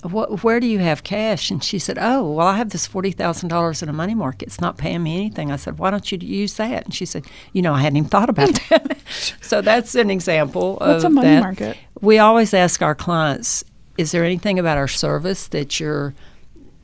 What, 0.04 0.42
where 0.42 0.62
do 0.62 0.68
you 0.68 0.80
have 0.80 1.04
cash? 1.04 1.52
And 1.52 1.62
she 1.62 1.78
said, 1.78 1.98
Oh, 2.00 2.32
well, 2.32 2.48
I 2.48 2.56
have 2.58 2.70
this 2.70 2.88
$40,000 2.88 3.84
in 3.84 3.90
a 3.90 3.94
money 3.94 4.16
market. 4.16 4.48
It's 4.48 4.62
not 4.62 4.78
paying 4.78 5.04
me 5.04 5.18
anything. 5.18 5.52
I 5.52 5.58
said, 5.58 5.78
Why 5.78 5.92
don't 5.92 6.10
you 6.12 6.18
use 6.18 6.56
that? 6.56 6.86
And 6.86 6.94
she 6.94 7.06
said, 7.06 7.26
You 7.52 7.62
know, 7.62 7.74
I 7.74 7.82
hadn't 7.82 7.98
even 7.98 8.10
thought 8.10 8.30
about 8.30 8.54
that. 8.70 8.98
so 9.42 9.62
that's 9.62 9.94
an 9.96 10.10
example 10.10 10.78
of 10.80 10.96
What's 10.96 11.04
a 11.04 11.10
money 11.10 11.28
that. 11.28 11.42
market? 11.42 11.78
We 12.00 12.18
always 12.18 12.54
ask 12.54 12.82
our 12.82 12.96
clients, 12.96 13.64
Is 13.98 14.12
there 14.12 14.24
anything 14.24 14.58
about 14.58 14.78
our 14.78 14.88
service 14.88 15.48
that 15.50 15.80
you're 15.80 16.16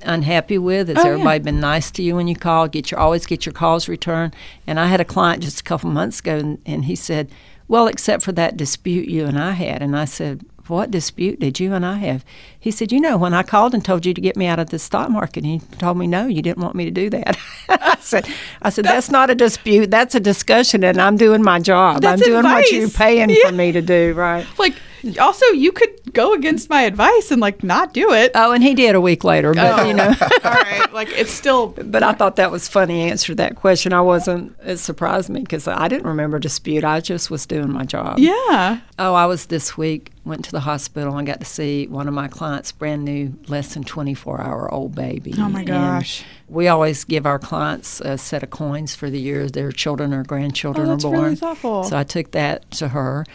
unhappy 0.03 0.57
with? 0.57 0.87
Has 0.89 0.97
Oh, 0.97 1.03
yeah. 1.03 1.11
everybody 1.13 1.39
been 1.39 1.59
nice 1.59 1.91
to 1.91 2.03
you 2.03 2.15
when 2.15 2.27
you 2.27 2.35
call? 2.35 2.67
Get 2.67 2.91
your 2.91 2.99
always 2.99 3.25
get 3.25 3.45
your 3.45 3.53
calls 3.53 3.87
returned. 3.87 4.35
And 4.65 4.79
I 4.79 4.87
had 4.87 5.01
a 5.01 5.05
client 5.05 5.43
just 5.43 5.59
a 5.59 5.63
couple 5.63 5.89
months 5.89 6.19
ago, 6.19 6.37
and, 6.37 6.61
and 6.65 6.85
he 6.85 6.95
said, 6.95 7.29
"Well, 7.67 7.87
except 7.87 8.23
for 8.23 8.31
that 8.33 8.57
dispute 8.57 9.07
you 9.09 9.25
and 9.25 9.37
I 9.39 9.51
had." 9.51 9.81
And 9.81 9.95
I 9.97 10.05
said, 10.05 10.41
"What 10.67 10.91
dispute 10.91 11.39
did 11.39 11.59
you 11.59 11.73
and 11.73 11.85
I 11.85 11.97
have?" 11.97 12.23
He 12.67 12.71
said, 12.71 12.91
"You 12.91 12.99
know, 12.99 13.15
when 13.15 13.33
I 13.33 13.43
called 13.43 13.73
and 13.73 13.83
told 13.85 14.05
you 14.05 14.13
to 14.13 14.19
get 14.19 14.35
me 14.35 14.45
out 14.45 14.59
of 14.59 14.71
the 14.71 14.77
stock 14.77 15.09
market, 15.09 15.45
and 15.45 15.53
you 15.53 15.59
told 15.77 15.97
me 15.97 16.05
no, 16.05 16.27
you 16.27 16.41
didn't 16.41 16.61
want 16.61 16.75
me 16.75 16.83
to 16.83 16.91
do 16.91 17.09
that." 17.11 17.37
I 17.69 17.95
said, 18.01 18.27
"I 18.61 18.69
said 18.69 18.83
that's 18.83 19.09
not 19.09 19.29
a 19.29 19.35
dispute. 19.35 19.89
That's 19.89 20.15
a 20.15 20.19
discussion, 20.19 20.83
and 20.83 20.99
I'm 20.99 21.15
doing 21.15 21.41
my 21.41 21.59
job. 21.59 22.01
That's 22.01 22.21
I'm 22.21 22.25
doing 22.27 22.43
what 22.43 22.69
you're 22.69 22.89
paying 22.89 23.29
Yeah. 23.29 23.47
for 23.47 23.51
me 23.63 23.71
to 23.71 23.81
do, 23.81 24.13
right?" 24.15 24.45
like 24.59 24.75
also 25.21 25.45
you 25.53 25.71
could 25.71 25.89
go 26.11 26.33
against 26.33 26.69
my 26.69 26.81
advice 26.81 27.31
and 27.31 27.39
like 27.39 27.63
not 27.63 27.93
do 27.93 28.11
it. 28.11 28.31
Oh, 28.35 28.51
and 28.51 28.61
he 28.61 28.73
did 28.73 28.95
a 28.95 28.99
week 28.99 29.23
later, 29.23 29.53
but 29.53 29.79
oh. 29.79 29.83
you 29.87 29.93
know. 29.93 30.07
All 30.43 30.51
right, 30.51 30.91
like 30.91 31.07
it's 31.11 31.31
still 31.31 31.67
But 31.67 32.03
I 32.03 32.11
thought 32.11 32.35
that 32.35 32.51
was 32.51 32.67
funny 32.67 33.09
answer 33.09 33.27
to 33.27 33.35
that 33.35 33.55
question. 33.55 33.93
I 33.93 34.01
wasn't. 34.01 34.55
It 34.65 34.77
surprised 34.77 35.29
me 35.29 35.39
because 35.41 35.69
I 35.69 35.87
didn't 35.87 36.07
remember 36.07 36.37
dispute. 36.39 36.83
I 36.83 36.99
just 36.99 37.31
was 37.31 37.45
doing 37.45 37.71
my 37.71 37.85
job. 37.85 38.19
yeah. 38.19 38.81
Oh, 38.99 39.13
I 39.13 39.25
was 39.27 39.45
this 39.45 39.77
week. 39.77 40.11
Went 40.25 40.43
to 40.45 40.51
the 40.51 40.61
hospital 40.61 41.15
and 41.17 41.25
got 41.25 41.39
to 41.39 41.45
see 41.45 41.87
one 41.87 42.07
of 42.09 42.13
my 42.13 42.27
clients 42.27 42.56
clients 42.57 42.71
brand 42.71 43.05
new, 43.05 43.37
less 43.47 43.73
than 43.75 43.83
24 43.83 44.41
hour 44.41 44.73
old 44.73 44.95
baby. 44.95 45.33
Oh 45.37 45.47
my 45.49 45.59
And 45.59 45.67
gosh. 45.67 46.23
we 46.47 46.67
always 46.67 47.03
give 47.03 47.25
our 47.25 47.37
clients 47.39 48.01
a 48.01 48.17
set 48.17 48.41
of 48.43 48.49
coins 48.49 48.95
for 48.95 49.09
the 49.11 49.19
year 49.19 49.47
their 49.47 49.71
children 49.71 50.11
or 50.13 50.23
grandchildren 50.23 50.87
Oh, 50.87 50.89
that's 50.91 51.05
are 51.05 51.11
born. 51.11 51.23
really 51.23 51.35
thoughtful. 51.35 51.83
So 51.83 51.97
I 51.97 52.03
took 52.03 52.31
that 52.31 52.69
to 52.71 52.89
her. 52.89 53.25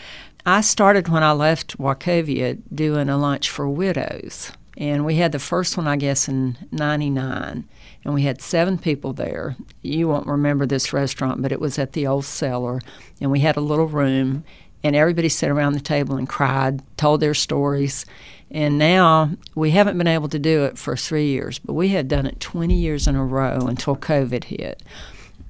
I 0.45 0.61
started 0.61 1.09
when 1.09 1.23
I 1.23 1.31
left 1.33 1.79
Wachovia 1.79 2.59
doing 2.75 3.09
a 3.09 3.17
lunch 3.17 3.49
for 3.49 3.69
widows. 3.69 4.51
And 4.77 5.05
we 5.05 5.17
had 5.17 5.31
the 5.33 5.39
first 5.39 5.77
one, 5.77 5.87
I 5.87 5.97
guess, 5.97 6.29
in 6.29 6.57
99. 6.73 7.69
And 8.05 8.15
we 8.15 8.23
had 8.23 8.41
seven 8.43 8.79
people 8.79 9.13
there. 9.13 9.55
You 9.83 10.09
won't 10.09 10.27
remember 10.27 10.67
this 10.67 10.93
restaurant, 10.93 11.43
but 11.43 11.53
it 11.53 11.61
was 11.61 11.79
at 11.79 11.93
the 11.93 12.07
old 12.09 12.25
cellar. 12.25 12.81
And 13.21 13.31
we 13.31 13.41
had 13.41 13.57
a 13.57 13.61
little 13.61 13.87
room. 13.87 14.43
And 14.85 14.97
everybody 14.97 15.29
sat 15.29 15.51
around 15.51 15.75
the 15.75 15.81
table 15.81 16.17
and 16.17 16.29
cried, 16.29 16.83
told 16.97 17.21
their 17.21 17.35
stories. 17.35 18.05
And 18.51 18.79
now 18.79 19.31
we 19.55 19.71
haven't 19.71 19.97
been 19.97 20.07
able 20.07 20.29
to 20.29 20.39
do 20.39 20.65
it 20.65 20.77
for 20.77 20.97
three 20.97 21.27
years, 21.29 21.59
but 21.59 21.73
we 21.73 21.89
had 21.89 22.09
done 22.09 22.27
it 22.27 22.41
20 22.41 22.75
years 22.75 23.07
in 23.07 23.17
a 23.17 23.25
row 23.25 23.61
until 23.67 23.97
COVID 23.97 24.45
hit. 24.45 24.83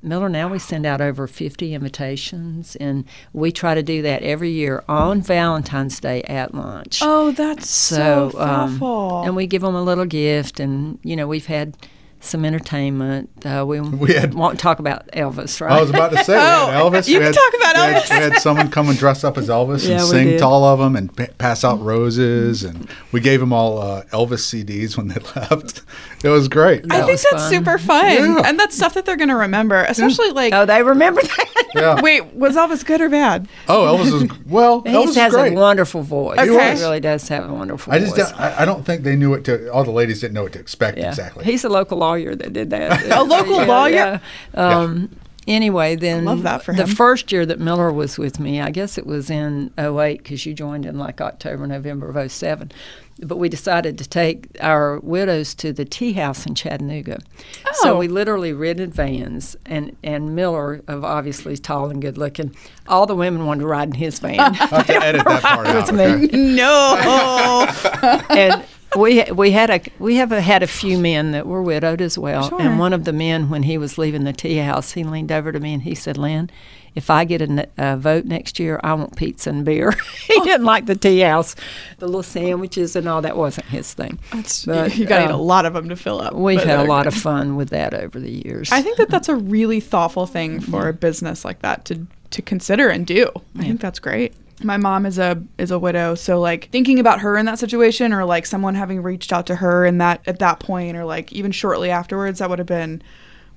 Miller, 0.05 0.29
now 0.29 0.49
we 0.49 0.59
send 0.59 0.85
out 0.85 1.01
over 1.01 1.29
50 1.29 1.75
invitations, 1.75 2.75
and 2.77 3.05
we 3.33 3.53
try 3.53 3.75
to 3.75 3.85
do 3.85 4.03
that 4.03 4.23
every 4.23 4.51
year 4.51 4.83
on 4.89 5.23
Valentine's 5.23 6.01
Day 6.01 6.23
at 6.23 6.53
lunch. 6.55 6.99
Oh, 7.03 7.31
that's 7.31 7.71
so, 7.71 8.31
So, 8.31 8.41
um. 8.41 8.83
And 9.25 9.37
we 9.37 9.47
give 9.47 9.63
them 9.63 9.77
a 9.77 9.83
little 9.83 10.05
gift, 10.05 10.59
and 10.59 10.99
you 11.05 11.15
know 11.15 11.29
we've 11.29 11.47
had 11.47 11.77
some 12.25 12.45
entertainment. 12.45 13.29
Uh, 13.45 13.65
we, 13.67 13.81
We 13.81 14.15
had- 14.15 14.33
won't 14.33 14.59
talk 14.61 14.79
about 14.79 15.09
Elvis, 15.09 15.61
right? 15.61 15.73
I 15.73 15.81
was 15.81 15.91
about 15.91 16.13
to 16.13 16.23
say 16.25 16.35
we 16.35 16.39
had 16.41 16.81
Oh, 16.83 16.91
Elvis. 16.91 17.09
you 17.09 17.19
we 17.19 17.25
can 17.25 17.33
had, 17.33 17.35
talk 17.35 17.53
about 17.61 17.75
we 17.75 17.81
had- 17.95 18.03
Elvis. 18.05 18.11
We 18.11 18.17
had 18.33 18.35
someone 18.41 18.71
come 18.71 18.89
and 18.89 18.97
dress 18.99 19.25
up 19.25 19.37
as 19.37 19.49
Elvis 19.49 19.87
Yeah, 19.89 19.97
and 19.99 20.03
sing 20.07 20.27
did. 20.29 20.39
to 20.39 20.47
all 20.47 20.65
of 20.65 20.79
them 20.79 20.95
and 20.97 21.15
pa- 21.17 21.27
pass 21.39 21.65
out 21.65 21.81
roses, 21.83 22.63
and 22.63 22.89
we 23.11 23.21
gave 23.21 23.41
them 23.41 23.53
all 23.53 23.79
uh, 23.83 24.05
Elvis 24.13 24.41
CDs 24.65 24.97
when 24.97 25.09
they 25.09 25.17
left. 25.37 25.83
It 26.25 26.29
was 26.29 26.47
great. 26.47 26.85
I 26.93 26.99
think 26.99 27.11
was 27.11 27.27
that's 27.31 27.43
fun. 27.43 27.51
super 27.51 27.79
fun. 27.79 28.05
Yeah. 28.13 28.43
And 28.45 28.59
that's 28.59 28.77
stuff 28.77 28.95
that 28.95 29.05
they're 29.05 29.17
going 29.17 29.29
to 29.29 29.37
remember, 29.37 29.83
especially 29.89 30.31
like, 30.31 30.55
oh, 30.55 30.65
they 30.65 30.83
remember 30.83 31.21
that. 31.23 31.49
Yeah. 31.75 32.01
wait, 32.03 32.35
was 32.35 32.55
Elvis 32.55 32.85
good 32.85 33.01
or 33.01 33.09
bad? 33.09 33.49
Oh, 33.69 33.97
Elvis 33.97 34.13
was 34.13 34.39
well. 34.47 34.83
he 34.83 34.91
Elvis 34.91 35.15
has 35.17 35.33
great. 35.33 35.55
a 35.55 35.57
wonderful 35.57 36.03
voice. 36.03 36.39
Okay. 36.39 36.75
He 36.77 36.81
really 36.83 37.01
does 37.01 37.27
have 37.29 37.49
a 37.51 37.53
wonderful 37.53 37.93
I 37.93 37.99
just 37.99 38.15
voice. 38.15 38.31
don't, 38.31 38.41
I, 38.41 38.61
I 38.63 38.65
don't 38.65 38.85
think 38.85 39.03
they 39.03 39.17
knew 39.17 39.31
what 39.31 39.45
to. 39.45 39.73
All 39.73 39.83
the 39.83 39.91
ladies 39.91 40.21
didn't 40.21 40.35
know 40.35 40.43
what 40.45 40.53
to 40.53 40.61
expect 40.61 40.99
Yeah. 40.99 41.09
exactly. 41.09 41.45
He's 41.45 41.65
a 41.65 41.69
local 41.71 41.99
lawyer 42.13 42.35
that 42.35 42.53
did 42.53 42.71
that. 42.71 43.03
A 43.11 43.23
local 43.23 43.57
Yeah, 43.57 43.65
lawyer? 43.67 44.21
yeah. 44.55 44.79
Um, 44.79 45.11
Anyway, 45.49 45.97
then 45.97 46.25
love 46.25 46.45
that 46.45 46.63
for 46.63 46.73
the 46.73 46.87
first 46.87 47.33
year 47.33 47.45
that 47.45 47.59
Miller 47.59 47.93
was 47.93 48.17
with 48.17 48.39
me, 48.39 48.61
I 48.61 48.71
guess 48.71 48.97
it 48.97 49.05
was 49.05 49.29
in 49.29 49.73
08 49.77 50.19
because 50.19 50.47
you 50.47 50.55
joined 50.55 50.87
in 50.87 51.01
like 51.01 51.21
October, 51.21 51.67
November 51.67 52.09
of 52.17 52.31
07. 52.31 52.71
But 53.25 53.39
we 53.39 53.49
decided 53.49 53.99
to 53.99 54.09
take 54.09 54.47
our 54.61 55.01
widows 55.01 55.53
to 55.57 55.73
the 55.73 55.85
tea 55.85 56.13
house 56.13 56.47
in 56.47 56.55
Chattanooga. 56.55 57.19
Oh. 57.67 57.71
So 57.83 57.99
we 57.99 58.07
literally 58.07 58.53
rented 58.53 58.95
vans, 58.95 59.57
and, 59.67 59.97
and 60.05 60.37
Miller, 60.37 60.81
of 60.87 61.03
obviously 61.05 61.57
tall 61.57 61.91
and 61.91 62.01
good 62.01 62.17
looking, 62.17 62.55
all 62.87 63.07
the 63.07 63.17
women 63.17 63.45
wanted 63.45 63.63
to 63.63 63.67
ride 63.67 63.89
in 63.89 63.95
his 63.95 64.21
van. 64.21 64.39
I 64.39 64.53
have 64.55 64.87
to 64.87 64.95
edit 65.05 65.25
that 65.25 65.43
part 65.43 65.67
out. 65.67 65.91
with 65.93 66.31
me. 66.33 66.55
No. 66.55 67.67
and 68.31 68.65
we 68.97 69.23
we 69.33 69.53
had 69.53 69.71
a 69.71 69.81
we 69.99 70.17
have 70.17 70.33
a, 70.33 70.41
had 70.41 70.63
a 70.63 70.67
few 70.67 70.99
men 70.99 71.33
that 71.33 71.47
were 71.47 71.63
widowed 71.63 72.01
as 72.01 72.19
well. 72.19 72.49
Sure. 72.49 72.61
And 72.61 72.79
one 72.79 72.93
of 72.93 73.05
the 73.05 73.13
men, 73.13 73.49
when 73.49 73.65
he 73.65 73.79
was 73.79 73.99
leaving 73.99 74.25
the 74.25 74.33
tea 74.33 74.59
house, 74.59 74.93
he 74.93 75.05
leaned 75.05 75.33
over 75.33 75.53
to 75.53 75.61
me 75.61 75.75
and 75.75 75.83
he 75.83 75.95
said, 75.95 76.19
"Lynn, 76.19 76.51
if 76.95 77.11
I 77.11 77.25
get 77.25 77.43
a, 77.43 77.69
a 77.79 77.97
vote 77.97 78.25
next 78.25 78.59
year, 78.59 78.81
I 78.83 78.95
want 78.95 79.17
pizza 79.17 79.51
and 79.51 79.65
beer." 79.65 79.93
he 80.27 80.39
didn't 80.41 80.67
like 80.67 80.87
the 80.87 80.95
tea 80.95 81.21
house, 81.21 81.55
the 81.99 82.07
little 82.07 82.23
sandwiches 82.23 82.97
and 82.97 83.09
all 83.09 83.23
that 83.23 83.37
wasn't 83.37 83.67
his 83.67 83.93
thing. 83.95 84.19
That's, 84.33 84.67
But, 84.67 84.97
you 84.97 85.07
got 85.07 85.19
to 85.19 85.25
eat 85.25 85.31
a 85.31 85.35
um, 85.35 85.41
lot 85.41 85.65
of 85.67 85.75
them 85.75 85.89
to 85.89 85.97
fill 85.97 86.21
up. 86.21 86.35
We've 86.35 86.63
had 86.63 86.81
a 86.81 86.85
lot 86.85 87.05
good. 87.05 87.15
of 87.15 87.19
fun 87.19 87.57
with 87.57 87.71
that 87.71 87.95
over 87.95 88.19
the 88.21 88.31
years. 88.31 88.71
I 88.73 88.83
think 88.83 88.99
that 88.99 89.09
that's 89.09 89.29
a 89.29 89.37
really 89.57 89.81
thoughtful 89.81 90.27
thing 90.27 90.61
for 90.61 90.89
a 90.89 90.93
business 90.93 91.45
like 91.45 91.61
that 91.61 91.85
to 91.87 92.07
to 92.31 92.43
consider 92.43 92.89
and 92.89 93.07
do. 93.07 93.31
I 93.59 93.65
think 93.65 93.81
that's 93.81 93.99
great. 93.99 94.33
My 94.65 94.77
mom 94.77 95.07
is 95.07 95.19
a 95.19 95.43
is 95.59 95.71
a 95.71 95.79
widow, 95.79 96.15
so 96.15 96.41
like 96.41 96.69
thinking 96.71 96.99
about 96.99 97.21
her 97.21 97.37
in 97.37 97.47
that 97.47 97.59
situation, 97.59 98.13
or 98.13 98.25
like 98.25 98.47
someone 98.47 98.75
having 98.75 99.03
reached 99.03 99.33
out 99.33 99.47
to 99.47 99.57
her 99.57 99.85
in 99.85 99.99
that 99.99 100.21
at 100.27 100.39
that 100.41 100.61
point, 100.61 100.97
or 100.97 101.05
like 101.05 101.33
even 101.33 101.53
shortly 101.53 101.91
afterwards, 101.91 102.39
that 102.39 102.49
would 102.51 102.59
have 102.59 102.67
been 102.69 103.03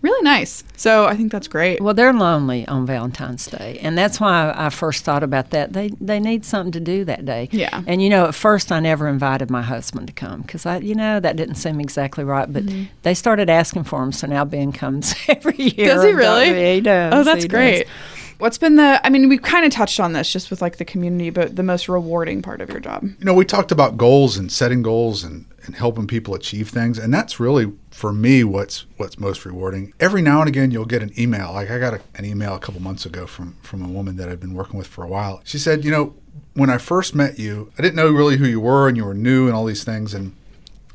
really 0.01 0.21
nice. 0.23 0.63
So 0.77 1.05
I 1.07 1.15
think 1.15 1.31
that's 1.31 1.47
great. 1.47 1.81
Well, 1.81 1.95
they're 1.95 2.13
lonely 2.13 2.67
on 2.67 2.85
Valentine's 2.85 3.47
Day, 3.47 3.79
and 3.81 3.97
that's 3.97 4.19
why 4.19 4.53
I 4.55 4.69
first 4.69 5.03
thought 5.03 5.23
about 5.23 5.49
that. 5.49 5.73
They 5.73 5.89
they 5.99 6.19
need 6.19 6.45
something 6.45 6.71
to 6.73 6.79
do 6.79 7.03
that 7.05 7.25
day. 7.25 7.49
Yeah. 7.51 7.81
And 7.87 8.03
you 8.03 8.09
know, 8.09 8.25
at 8.25 8.35
first 8.35 8.71
I 8.71 8.79
never 8.79 9.07
invited 9.07 9.49
my 9.49 9.63
husband 9.63 10.07
to 10.07 10.13
come 10.13 10.41
because 10.41 10.65
I, 10.65 10.77
you 10.77 10.93
know, 10.93 11.19
that 11.19 11.35
didn't 11.37 11.55
seem 11.55 11.79
exactly 11.79 12.23
right. 12.23 12.51
But 12.51 12.65
Mm-hmm. 12.65 12.83
they 13.03 13.13
started 13.15 13.49
asking 13.49 13.85
for 13.85 14.03
him, 14.03 14.11
so 14.11 14.27
now 14.27 14.45
Ben 14.45 14.71
comes 14.71 15.15
every 15.27 15.57
year. 15.57 15.87
Does 15.87 16.03
he 16.03 16.11
really? 16.11 16.75
He 16.75 16.81
does. 16.81 17.13
Oh, 17.13 17.23
that's 17.23 17.45
great. 17.45 17.85
does. 17.85 17.93
What's 18.37 18.57
been 18.57 18.75
the? 18.75 18.99
I 19.05 19.09
mean, 19.09 19.29
we've 19.29 19.41
kind 19.41 19.65
of 19.65 19.71
touched 19.71 19.99
on 19.99 20.13
this 20.13 20.31
just 20.31 20.49
with 20.49 20.61
like 20.61 20.77
the 20.77 20.85
community, 20.85 21.29
but 21.29 21.55
the 21.55 21.63
most 21.63 21.87
rewarding 21.87 22.41
part 22.41 22.61
of 22.61 22.69
your 22.69 22.79
job. 22.79 23.03
You 23.03 23.25
know, 23.25 23.33
we 23.33 23.45
talked 23.45 23.71
about 23.71 23.97
goals 23.97 24.37
and 24.37 24.51
setting 24.51 24.81
goals 24.81 25.23
and, 25.23 25.45
and 25.63 25.75
helping 25.75 26.05
people 26.05 26.35
achieve 26.35 26.69
things, 26.69 26.97
and 26.97 27.13
that's 27.13 27.39
really 27.39 27.71
for 27.91 28.11
me 28.11 28.43
what's 28.43 28.85
what's 28.97 29.17
most 29.17 29.45
rewarding. 29.45 29.93
Every 29.99 30.21
now 30.21 30.41
and 30.41 30.49
again, 30.49 30.71
you'll 30.71 30.85
get 30.85 31.01
an 31.01 31.17
email. 31.17 31.53
Like 31.53 31.69
I 31.69 31.79
got 31.79 31.93
a, 31.93 32.01
an 32.15 32.25
email 32.25 32.55
a 32.55 32.59
couple 32.59 32.81
months 32.81 33.05
ago 33.05 33.25
from 33.25 33.55
from 33.61 33.83
a 33.83 33.87
woman 33.87 34.17
that 34.17 34.27
I've 34.27 34.41
been 34.41 34.53
working 34.53 34.77
with 34.77 34.87
for 34.87 35.03
a 35.03 35.07
while. 35.07 35.41
She 35.45 35.57
said, 35.57 35.85
you 35.85 35.91
know, 35.91 36.13
when 36.53 36.69
I 36.69 36.77
first 36.77 37.15
met 37.15 37.39
you, 37.39 37.71
I 37.77 37.81
didn't 37.81 37.95
know 37.95 38.11
really 38.11 38.37
who 38.37 38.47
you 38.47 38.59
were, 38.59 38.87
and 38.87 38.97
you 38.97 39.05
were 39.05 39.13
new, 39.13 39.47
and 39.47 39.55
all 39.55 39.65
these 39.65 39.83
things, 39.85 40.13
and 40.13 40.35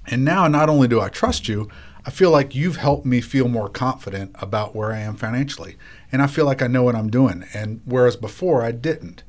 and 0.07 0.25
now 0.25 0.47
not 0.49 0.69
only 0.69 0.89
do 0.89 1.01
I 1.01 1.09
trust 1.09 1.49
you, 1.49 1.71
I 2.11 2.13
feel 2.13 2.33
like 2.33 2.57
you've 2.57 2.75
helped 2.75 3.07
me 3.07 3.21
feel 3.21 3.47
more 3.47 3.69
confident 3.69 4.33
about 4.41 4.75
where 4.75 4.93
I 4.93 4.99
am 4.99 5.15
financially. 5.15 5.77
And 6.11 6.21
I 6.21 6.27
feel 6.27 6.45
like 6.45 6.61
I 6.61 6.67
know 6.67 6.83
what 6.83 6.97
I'm 6.97 7.09
doing. 7.09 7.45
And 7.55 7.83
whereas 7.85 8.17
before 8.17 8.65
I 8.65 8.73
didn't. 8.73 9.23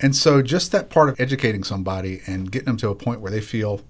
And 0.00 0.16
so 0.16 0.40
just 0.40 0.72
that 0.72 0.88
part 0.88 1.10
of 1.10 1.20
educating 1.20 1.62
somebody 1.62 2.22
and 2.26 2.50
getting 2.50 2.64
them 2.68 2.78
to 2.78 2.88
a 2.88 2.94
point 2.94 3.20
where 3.20 3.30
they 3.30 3.42
feel 3.42 3.82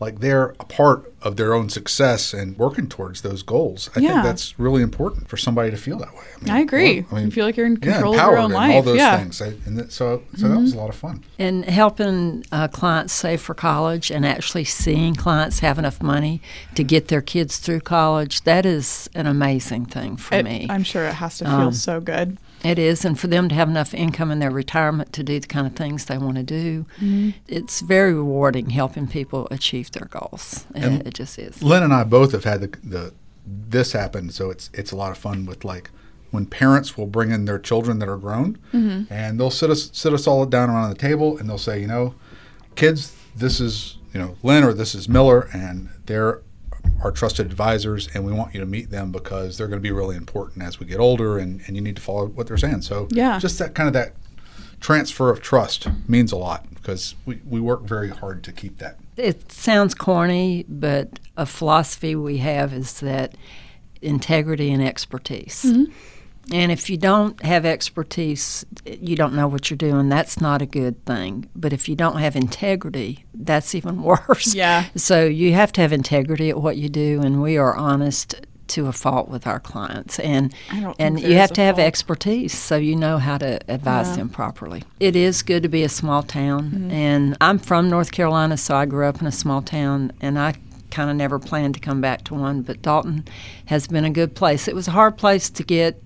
like 0.00 0.20
they're 0.20 0.54
a 0.58 0.64
part 0.64 1.12
of 1.22 1.36
their 1.36 1.52
own 1.52 1.68
success 1.68 2.32
and 2.32 2.56
working 2.56 2.88
towards 2.88 3.20
those 3.20 3.42
goals. 3.42 3.90
I 3.94 4.00
Yeah. 4.00 4.12
think 4.12 4.24
that's 4.24 4.58
really 4.58 4.82
important 4.82 5.28
for 5.28 5.36
somebody 5.36 5.70
to 5.70 5.76
feel 5.76 5.98
that 5.98 6.14
way. 6.14 6.24
mean, 6.40 6.50
I 6.54 6.60
agree. 6.60 7.04
well, 7.10 7.20
You 7.20 7.30
feel 7.30 7.44
like 7.44 7.58
you're 7.58 7.66
in 7.66 7.78
yeah, 7.82 7.92
control 7.92 8.14
of 8.14 8.20
your 8.20 8.38
own 8.38 8.44
and 8.46 8.54
life. 8.54 8.74
all 8.74 8.82
those 8.82 8.96
Yeah. 8.96 9.18
things. 9.18 9.42
I, 9.42 9.52
and 9.66 9.76
that, 9.78 9.92
so 9.92 10.22
so 10.38 10.48
that 10.48 10.58
was 10.58 10.72
a 10.72 10.78
lot 10.78 10.88
of 10.88 10.96
fun. 10.96 11.22
And 11.38 11.66
helping 11.66 12.44
uh, 12.50 12.68
clients 12.68 13.12
save 13.12 13.42
for 13.42 13.52
college 13.54 14.10
and 14.10 14.24
actually 14.24 14.64
seeing 14.64 15.14
clients 15.14 15.58
have 15.58 15.78
enough 15.78 16.02
money 16.02 16.40
to 16.76 16.82
get 16.82 17.08
their 17.08 17.20
kids 17.20 17.58
through 17.58 17.80
college, 17.80 18.42
that 18.44 18.64
is 18.64 19.10
an 19.14 19.26
amazing 19.26 19.84
thing 19.84 20.16
for 20.16 20.36
It- 20.36 20.44
me. 20.46 20.66
I'm 20.70 20.84
sure 20.84 21.04
it 21.04 21.14
has 21.14 21.36
to 21.38 21.44
feel 21.44 21.54
Um, 21.54 21.72
so 21.74 22.00
good. 22.00 22.38
It 22.62 22.78
is, 22.78 23.04
and 23.04 23.18
for 23.18 23.26
them 23.26 23.48
to 23.48 23.54
have 23.54 23.68
enough 23.68 23.94
income 23.94 24.30
in 24.30 24.38
their 24.38 24.50
retirement 24.50 25.12
to 25.14 25.22
do 25.22 25.40
the 25.40 25.46
kind 25.46 25.66
of 25.66 25.74
things 25.74 26.04
they 26.04 26.18
want 26.18 26.36
to 26.36 26.42
do, 26.42 26.84
mm-hmm. 26.96 27.30
it's 27.48 27.80
very 27.80 28.12
rewarding 28.12 28.70
helping 28.70 29.06
people 29.08 29.48
achieve 29.50 29.90
their 29.92 30.06
goals. 30.06 30.66
It, 30.74 31.06
it 31.06 31.14
just 31.14 31.38
is. 31.38 31.62
Lynn 31.62 31.82
and 31.82 31.92
I 31.92 32.04
both 32.04 32.32
have 32.32 32.44
had 32.44 32.60
the, 32.60 32.78
the 32.82 33.14
this 33.46 33.92
happen, 33.92 34.30
so 34.30 34.50
it's 34.50 34.70
it's 34.74 34.92
a 34.92 34.96
lot 34.96 35.10
of 35.10 35.18
fun 35.18 35.46
with 35.46 35.64
like 35.64 35.90
when 36.30 36.46
parents 36.46 36.96
will 36.96 37.06
bring 37.06 37.30
in 37.30 37.44
their 37.44 37.58
children 37.58 37.98
that 37.98 38.08
are 38.08 38.16
grown, 38.16 38.58
mm-hmm. 38.72 39.12
and 39.12 39.40
they'll 39.40 39.50
sit 39.50 39.70
us 39.70 39.90
sit 39.92 40.12
us 40.12 40.26
all 40.26 40.44
down 40.46 40.70
around 40.70 40.90
the 40.90 40.98
table, 40.98 41.38
and 41.38 41.48
they'll 41.48 41.58
say, 41.58 41.80
you 41.80 41.86
know, 41.86 42.14
kids, 42.76 43.16
this 43.34 43.60
is 43.60 43.96
you 44.12 44.20
know 44.20 44.36
Lynn 44.42 44.64
or 44.64 44.72
this 44.72 44.94
is 44.94 45.08
Miller, 45.08 45.48
and 45.52 45.88
they're 46.06 46.42
our 47.02 47.10
trusted 47.10 47.46
advisors, 47.46 48.08
and 48.14 48.24
we 48.24 48.32
want 48.32 48.54
you 48.54 48.60
to 48.60 48.66
meet 48.66 48.90
them 48.90 49.10
because 49.10 49.56
they're 49.56 49.68
going 49.68 49.78
to 49.78 49.82
be 49.82 49.92
really 49.92 50.16
important 50.16 50.62
as 50.64 50.78
we 50.78 50.86
get 50.86 50.98
older, 51.00 51.38
and, 51.38 51.62
and 51.66 51.76
you 51.76 51.82
need 51.82 51.96
to 51.96 52.02
follow 52.02 52.26
what 52.26 52.46
they're 52.46 52.56
saying. 52.58 52.82
So 52.82 53.08
Yeah. 53.10 53.38
just 53.38 53.58
that 53.58 53.74
kind 53.74 53.86
of 53.86 53.92
that 53.94 54.12
transfer 54.80 55.30
of 55.30 55.40
trust 55.40 55.88
means 56.08 56.32
a 56.32 56.36
lot 56.36 56.66
because 56.74 57.14
we, 57.26 57.40
we 57.46 57.60
work 57.60 57.82
very 57.82 58.08
hard 58.08 58.42
to 58.44 58.52
keep 58.52 58.78
that. 58.78 58.96
It 59.16 59.52
sounds 59.52 59.94
corny, 59.94 60.64
but 60.68 61.18
a 61.36 61.44
philosophy 61.46 62.14
we 62.14 62.38
have 62.38 62.72
is 62.72 63.00
that 63.00 63.34
integrity 64.00 64.72
and 64.72 64.82
expertise. 64.82 65.64
Mm-hmm. 65.66 65.92
And 66.52 66.72
if 66.72 66.90
you 66.90 66.96
don't 66.96 67.40
have 67.44 67.64
expertise, 67.64 68.64
you 68.84 69.16
don't 69.16 69.34
know 69.34 69.46
what 69.48 69.70
you're 69.70 69.76
doing. 69.76 70.08
That's 70.08 70.40
not 70.40 70.62
a 70.62 70.66
good 70.66 71.04
thing. 71.04 71.48
But 71.54 71.72
if 71.72 71.88
you 71.88 71.94
don't 71.96 72.18
have 72.18 72.36
integrity, 72.36 73.24
that's 73.34 73.74
even 73.74 74.02
worse. 74.28 74.54
Yeah. 74.54 74.86
So 74.96 75.24
you 75.26 75.52
have 75.54 75.72
to 75.72 75.80
have 75.80 75.92
integrity 75.92 76.50
at 76.50 76.60
what 76.60 76.76
you 76.76 76.88
do, 76.88 77.20
and 77.22 77.40
we 77.42 77.56
are 77.56 77.74
honest 77.74 78.34
to 78.68 78.86
a 78.86 78.92
fault 78.92 79.28
with 79.28 79.48
our 79.48 79.58
clients. 79.58 80.20
And 80.20 80.54
and 80.98 81.18
you 81.20 81.34
have 81.34 81.52
to 81.54 81.60
have 81.60 81.76
fault. 81.76 81.86
expertise 81.88 82.56
so 82.56 82.76
you 82.76 82.94
know 82.94 83.18
how 83.18 83.36
to 83.38 83.58
advise 83.68 84.10
Yeah. 84.10 84.16
them 84.16 84.28
properly. 84.28 84.84
It 85.00 85.16
is 85.16 85.42
good 85.42 85.64
to 85.64 85.68
be 85.68 85.82
a 85.82 85.88
small 85.88 86.22
town, 86.22 86.70
Mm-hmm. 86.70 86.90
and 86.92 87.36
I'm 87.40 87.58
from 87.58 87.90
North 87.90 88.12
Carolina, 88.12 88.56
so 88.56 88.76
I 88.76 88.86
grew 88.86 89.06
up 89.06 89.20
in 89.20 89.26
a 89.26 89.32
small 89.32 89.60
town, 89.60 90.12
and 90.20 90.38
I 90.38 90.54
kind 90.92 91.10
of 91.10 91.16
never 91.16 91.38
planned 91.40 91.74
to 91.74 91.80
come 91.80 92.00
back 92.00 92.22
to 92.24 92.34
one. 92.34 92.62
But 92.62 92.80
Dalton 92.82 93.24
has 93.66 93.88
been 93.88 94.04
a 94.04 94.10
good 94.10 94.34
place. 94.36 94.68
It 94.68 94.74
was 94.76 94.86
a 94.86 94.92
hard 94.92 95.16
place 95.18 95.50
to 95.50 95.64
get 95.64 96.00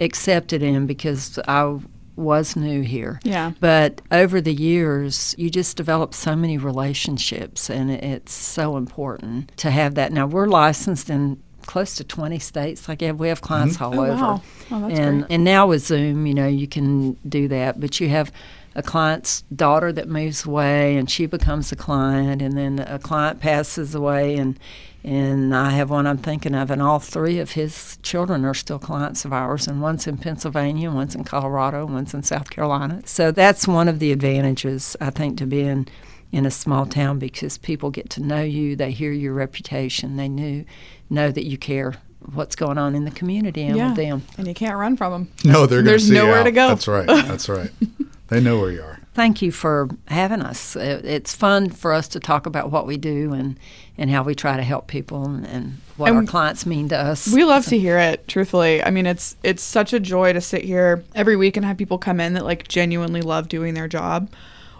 accepted 0.00 0.62
in 0.62 0.86
because 0.86 1.38
I 1.46 1.78
was 2.16 2.56
new 2.56 2.82
here. 2.82 3.20
Yeah. 3.22 3.52
But 3.60 4.02
over 4.10 4.40
the 4.40 4.52
years, 4.52 5.34
you 5.38 5.50
just 5.50 5.76
develop 5.76 6.12
so 6.14 6.36
many 6.36 6.58
relationships, 6.58 7.70
and 7.70 7.90
it's 7.90 8.32
so 8.32 8.76
important 8.76 9.56
to 9.58 9.70
have 9.70 9.94
that. 9.94 10.12
Now, 10.12 10.26
we're 10.26 10.46
licensed 10.46 11.08
in 11.10 11.42
close 11.66 11.94
to 11.96 12.04
20 12.04 12.38
states. 12.38 12.88
Like 12.88 13.00
yeah, 13.02 13.12
we 13.12 13.28
have 13.28 13.40
clients 13.42 13.76
mm-hmm. 13.76 13.84
all 13.84 14.00
Oh, 14.00 14.04
over. 14.04 14.22
wow. 14.22 14.42
Oh, 14.70 14.80
that's 14.88 14.98
and 14.98 15.20
great. 15.20 15.32
and 15.34 15.44
now 15.44 15.66
with 15.68 15.82
Zoom, 15.82 16.26
you 16.26 16.34
know, 16.34 16.48
you 16.48 16.66
can 16.66 17.12
do 17.28 17.48
that. 17.48 17.80
But 17.80 18.00
you 18.00 18.08
have 18.08 18.32
a 18.74 18.82
client's 18.82 19.42
daughter 19.54 19.92
that 19.92 20.08
moves 20.08 20.44
away, 20.46 20.96
and 20.96 21.10
she 21.10 21.26
becomes 21.26 21.72
a 21.72 21.76
client, 21.76 22.40
and 22.42 22.56
then 22.56 22.78
a 22.80 22.98
client 22.98 23.40
passes 23.40 23.94
away, 23.94 24.36
and 24.36 24.58
and 25.02 25.56
I 25.56 25.70
have 25.70 25.88
one 25.88 26.06
I'm 26.06 26.18
thinking 26.18 26.54
of, 26.54 26.70
and 26.70 26.82
all 26.82 26.98
three 26.98 27.38
of 27.38 27.52
his 27.52 27.98
children 28.02 28.44
are 28.44 28.52
still 28.52 28.78
clients 28.78 29.24
of 29.24 29.32
ours, 29.32 29.66
and 29.66 29.80
one's 29.80 30.06
in 30.06 30.18
Pennsylvania, 30.18 30.90
one's 30.90 31.14
in 31.14 31.24
Colorado, 31.24 31.86
one's 31.86 32.12
in 32.12 32.22
South 32.22 32.50
Carolina. 32.50 33.00
So 33.06 33.32
that's 33.32 33.66
one 33.66 33.88
of 33.88 33.98
the 33.98 34.12
advantages 34.12 34.96
I 35.00 35.08
think 35.08 35.38
to 35.38 35.46
being 35.46 35.88
in 36.32 36.44
a 36.44 36.50
small 36.50 36.84
town 36.84 37.18
because 37.18 37.56
people 37.56 37.90
get 37.90 38.10
to 38.10 38.22
know 38.22 38.42
you, 38.42 38.76
they 38.76 38.90
hear 38.90 39.10
your 39.10 39.32
reputation, 39.32 40.16
they 40.16 40.28
knew 40.28 40.66
know 41.08 41.30
that 41.32 41.46
you 41.46 41.56
care 41.56 41.94
what's 42.34 42.54
going 42.54 42.76
on 42.76 42.94
in 42.94 43.04
the 43.06 43.10
community 43.10 43.62
and 43.62 43.76
Yeah. 43.76 43.88
with 43.88 43.96
them. 43.96 44.22
And 44.36 44.46
you 44.46 44.52
can't 44.54 44.76
run 44.76 44.96
from 44.98 45.12
them. 45.12 45.28
No, 45.44 45.64
they're 45.64 45.78
going 45.78 45.84
to 45.86 45.90
There's 45.92 46.02
see 46.08 46.14
you 46.14 46.20
nowhere 46.20 46.40
out. 46.40 46.44
to 46.44 46.52
go. 46.52 46.68
That's 46.68 46.86
right. 46.86 47.06
That's 47.06 47.48
right. 47.48 47.70
they 48.30 48.40
know 48.40 48.60
where 48.60 48.70
you 48.70 48.82
are. 48.82 49.00
Thank 49.12 49.42
you 49.42 49.50
for 49.50 49.88
having 50.06 50.40
us. 50.40 50.76
It's 50.76 51.34
fun 51.34 51.68
for 51.68 51.92
us 51.92 52.06
to 52.08 52.20
talk 52.20 52.46
about 52.46 52.70
what 52.70 52.86
we 52.86 52.96
do 52.96 53.32
and, 53.32 53.58
and 53.98 54.08
how 54.08 54.22
we 54.22 54.36
try 54.36 54.56
to 54.56 54.62
help 54.62 54.86
people 54.86 55.24
and, 55.24 55.44
and 55.46 55.78
what 55.96 56.08
And 56.08 56.18
our 56.18 56.24
clients 56.24 56.64
mean 56.64 56.88
to 56.90 56.96
us. 56.96 57.32
We 57.32 57.44
love 57.44 57.66
to 57.66 57.78
hear 57.78 57.98
it, 57.98 58.28
truthfully. 58.28 58.82
I 58.82 58.90
mean, 58.90 59.06
it's 59.06 59.36
it's 59.42 59.62
such 59.62 59.92
a 59.92 60.00
joy 60.00 60.32
to 60.32 60.40
sit 60.40 60.62
here 60.62 61.04
every 61.14 61.36
week 61.36 61.56
and 61.56 61.66
have 61.66 61.76
people 61.76 61.98
come 61.98 62.20
in 62.20 62.34
that 62.34 62.44
like 62.44 62.68
genuinely 62.68 63.20
love 63.20 63.48
doing 63.48 63.74
their 63.74 63.88
job. 63.88 64.30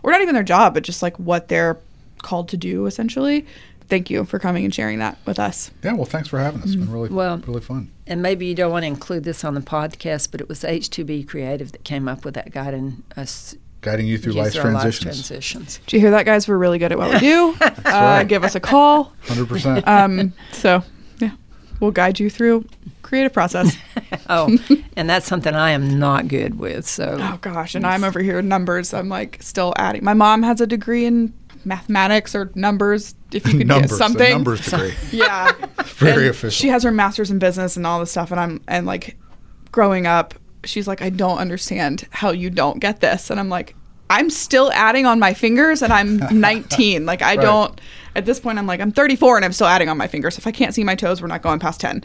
Or 0.03 0.13
not 0.13 0.23
even 0.23 0.35
their 0.35 0.45
job, 0.45 0.75
but 0.75 0.85
just 0.85 1.03
like 1.03 1.19
what 1.19 1.49
they're 1.49 1.77
called 2.23 2.49
to 2.51 2.57
do 2.57 2.87
essentially. 2.87 3.47
Thank 3.91 4.09
you 4.09 4.25
for 4.25 4.39
coming 4.39 4.65
and 4.65 4.75
sharing 4.75 4.99
that 5.01 5.19
with 5.27 5.39
us. 5.39 5.71
Yeah. 5.83 5.93
Well, 5.95 6.05
thanks 6.07 6.29
for 6.29 6.39
having 6.39 6.61
us. 6.61 6.69
It's 6.69 6.77
been 6.77 6.91
really, 6.91 7.09
Well- 7.11 7.39
really 7.47 7.61
fun. 7.61 7.91
and 8.07 8.23
maybe 8.23 8.47
you 8.47 8.55
don't 8.55 8.71
want 8.73 8.85
to 8.85 8.87
include 8.87 9.25
this 9.25 9.45
on 9.45 9.55
the 9.55 9.61
podcast, 9.61 10.31
but 10.31 10.41
it 10.41 10.49
was 10.49 10.63
H2B 10.65 11.27
Creative 11.29 11.71
that 11.73 11.85
came 11.85 12.09
up 12.09 12.25
with 12.25 12.35
that 12.35 12.51
guiding 12.53 13.03
us 13.17 13.57
Guiding 13.83 14.07
you 14.07 14.19
through 14.19 14.35
life's 14.35 14.57
our 14.57 14.65
life 14.73 14.83
transitions. 14.83 15.27
transitions. 15.29 15.81
Did 15.87 15.93
you 15.95 16.01
hear 16.01 16.11
that, 16.11 16.27
guys? 16.27 16.47
We're 16.47 16.59
really 16.59 16.79
good 16.79 16.93
at 16.93 16.99
what 16.99 17.13
we 17.15 17.19
do. 17.19 17.57
uh, 17.61 17.71
right. 17.87 18.25
Give 18.25 18.45
us 18.45 18.55
a 18.55 18.61
call. 18.61 19.13
100%. 19.27 19.87
Um, 19.89 20.35
so, 20.53 20.83
yeah, 21.19 21.31
we'll 21.81 21.91
guide 21.91 22.21
you 22.21 22.29
through 22.31 22.65
creative 23.03 23.33
process. 23.33 23.77
Oh, 24.29 24.57
and 24.97 25.11
that's 25.11 25.27
something 25.27 25.55
I 25.55 25.71
am 25.73 25.99
not 25.99 26.29
good 26.29 26.57
with. 26.59 26.87
So 26.87 27.17
Oh 27.19 27.39
gosh, 27.41 27.75
and 27.75 27.85
I'm 27.85 28.05
over 28.05 28.21
here 28.21 28.37
with 28.37 28.45
numbers. 28.45 28.95
I'm 28.95 29.09
like 29.09 29.39
still 29.41 29.73
adding. 29.77 30.05
My 30.05 30.15
mom 30.15 30.45
has 30.45 30.61
a 30.61 30.69
degree 30.69 31.05
in 31.05 31.33
mathematics 31.65 32.35
or 32.37 32.53
numbers. 32.55 33.15
If 33.33 33.47
you 33.47 33.59
could 33.59 33.67
numbers. 33.67 33.91
get 33.93 33.97
something, 33.99 34.31
numbers 34.33 34.65
degree. 34.65 34.95
yeah, 35.13 35.53
Very 35.85 36.23
And 36.23 36.31
official. 36.31 36.51
She 36.51 36.69
has 36.69 36.83
her 36.83 36.91
master's 36.91 37.31
in 37.31 37.39
business 37.39 37.77
and 37.77 37.87
all 37.87 38.01
this 38.01 38.11
stuff, 38.11 38.31
and 38.31 38.41
I'm 38.41 38.61
and 38.67 38.87
like 38.87 39.17
growing 39.73 40.07
up, 40.07 40.35
she's 40.65 40.89
like, 40.89 41.01
I 41.03 41.11
don't 41.11 41.39
understand 41.39 42.07
how 42.11 42.31
you 42.31 42.51
don't 42.51 42.81
get 42.81 43.01
this, 43.01 43.31
and 43.31 43.39
I'm 43.39 43.49
like, 43.49 43.75
I'm 44.09 44.29
still 44.31 44.73
adding 44.73 45.07
on 45.07 45.19
my 45.21 45.35
fingers, 45.35 45.83
and 45.83 45.93
I'm 45.93 46.17
19. 46.33 47.07
like 47.07 47.23
I 47.23 47.37
Right. 47.37 47.41
don't. 47.43 47.81
At 48.17 48.27
this 48.27 48.41
point, 48.41 48.59
I'm 48.59 48.67
like, 48.67 48.81
I'm 48.81 48.91
34, 48.91 49.37
and 49.37 49.45
I'm 49.45 49.53
still 49.53 49.69
adding 49.69 49.89
on 49.89 49.97
my 49.97 50.09
fingers. 50.09 50.37
If 50.37 50.45
I 50.49 50.51
can't 50.51 50.75
see 50.75 50.83
my 50.83 50.97
toes, 50.97 51.23
we're 51.23 51.29
not 51.29 51.43
going 51.43 51.61
past 51.61 51.81
10. 51.81 52.03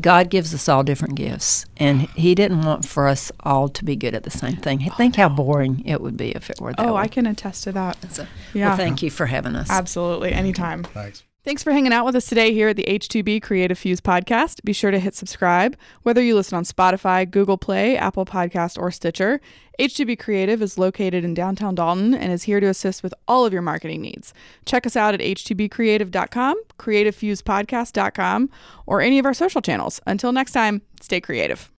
God 0.00 0.28
gives 0.30 0.52
us 0.52 0.68
all 0.68 0.82
different 0.82 1.14
gifts, 1.14 1.64
and 1.76 2.02
He 2.10 2.34
didn't 2.34 2.62
want 2.62 2.84
for 2.84 3.08
us 3.08 3.32
all 3.40 3.68
to 3.70 3.84
be 3.84 3.96
good 3.96 4.14
at 4.14 4.24
the 4.24 4.30
same 4.30 4.56
thing. 4.56 4.90
Think 4.90 5.16
how 5.16 5.28
boring 5.28 5.82
it 5.86 6.00
would 6.00 6.16
be 6.16 6.30
if 6.32 6.50
it 6.50 6.60
were 6.60 6.72
that 6.74 6.86
Oh, 6.86 6.94
way. 6.94 7.02
I 7.02 7.08
can 7.08 7.26
attest 7.26 7.64
to 7.64 7.72
that. 7.72 7.96
So, 8.12 8.26
Yeah. 8.52 8.68
Well, 8.68 8.76
thank 8.76 9.02
you 9.02 9.10
for 9.10 9.26
having 9.26 9.56
us. 9.56 9.70
Absolutely, 9.70 10.32
anytime. 10.32 10.84
Thanks. 10.84 11.22
Thanks 11.46 11.62
for 11.62 11.70
hanging 11.70 11.92
out 11.92 12.04
with 12.04 12.16
us 12.16 12.26
today 12.26 12.52
here 12.52 12.70
at 12.70 12.76
the 12.76 12.82
H2B 12.88 13.40
Creative 13.40 13.78
Fuse 13.78 14.00
podcast. 14.00 14.64
Be 14.64 14.72
sure 14.72 14.90
to 14.90 14.98
hit 14.98 15.14
subscribe, 15.14 15.76
whether 16.02 16.20
you 16.20 16.34
listen 16.34 16.56
on 16.56 16.64
Spotify, 16.64 17.30
Google 17.30 17.56
Play, 17.56 17.96
Apple 17.96 18.24
Podcast, 18.24 18.76
or 18.76 18.90
Stitcher. 18.90 19.40
H2B 19.78 20.18
Creative 20.18 20.60
is 20.60 20.76
located 20.76 21.24
in 21.24 21.34
downtown 21.34 21.76
Dalton 21.76 22.14
and 22.14 22.32
is 22.32 22.42
here 22.42 22.58
to 22.58 22.66
assist 22.66 23.04
with 23.04 23.14
all 23.28 23.46
of 23.46 23.52
your 23.52 23.62
marketing 23.62 24.02
needs. 24.02 24.34
Check 24.64 24.88
us 24.88 24.96
out 24.96 25.14
at 25.14 25.20
h2bcreative.com, 25.20 26.62
creativefusepodcast.com, 26.80 28.50
or 28.84 29.00
any 29.00 29.20
of 29.20 29.24
our 29.24 29.34
social 29.34 29.62
channels. 29.62 30.00
Until 30.04 30.32
next 30.32 30.50
time, 30.50 30.82
stay 31.00 31.20
creative. 31.20 31.70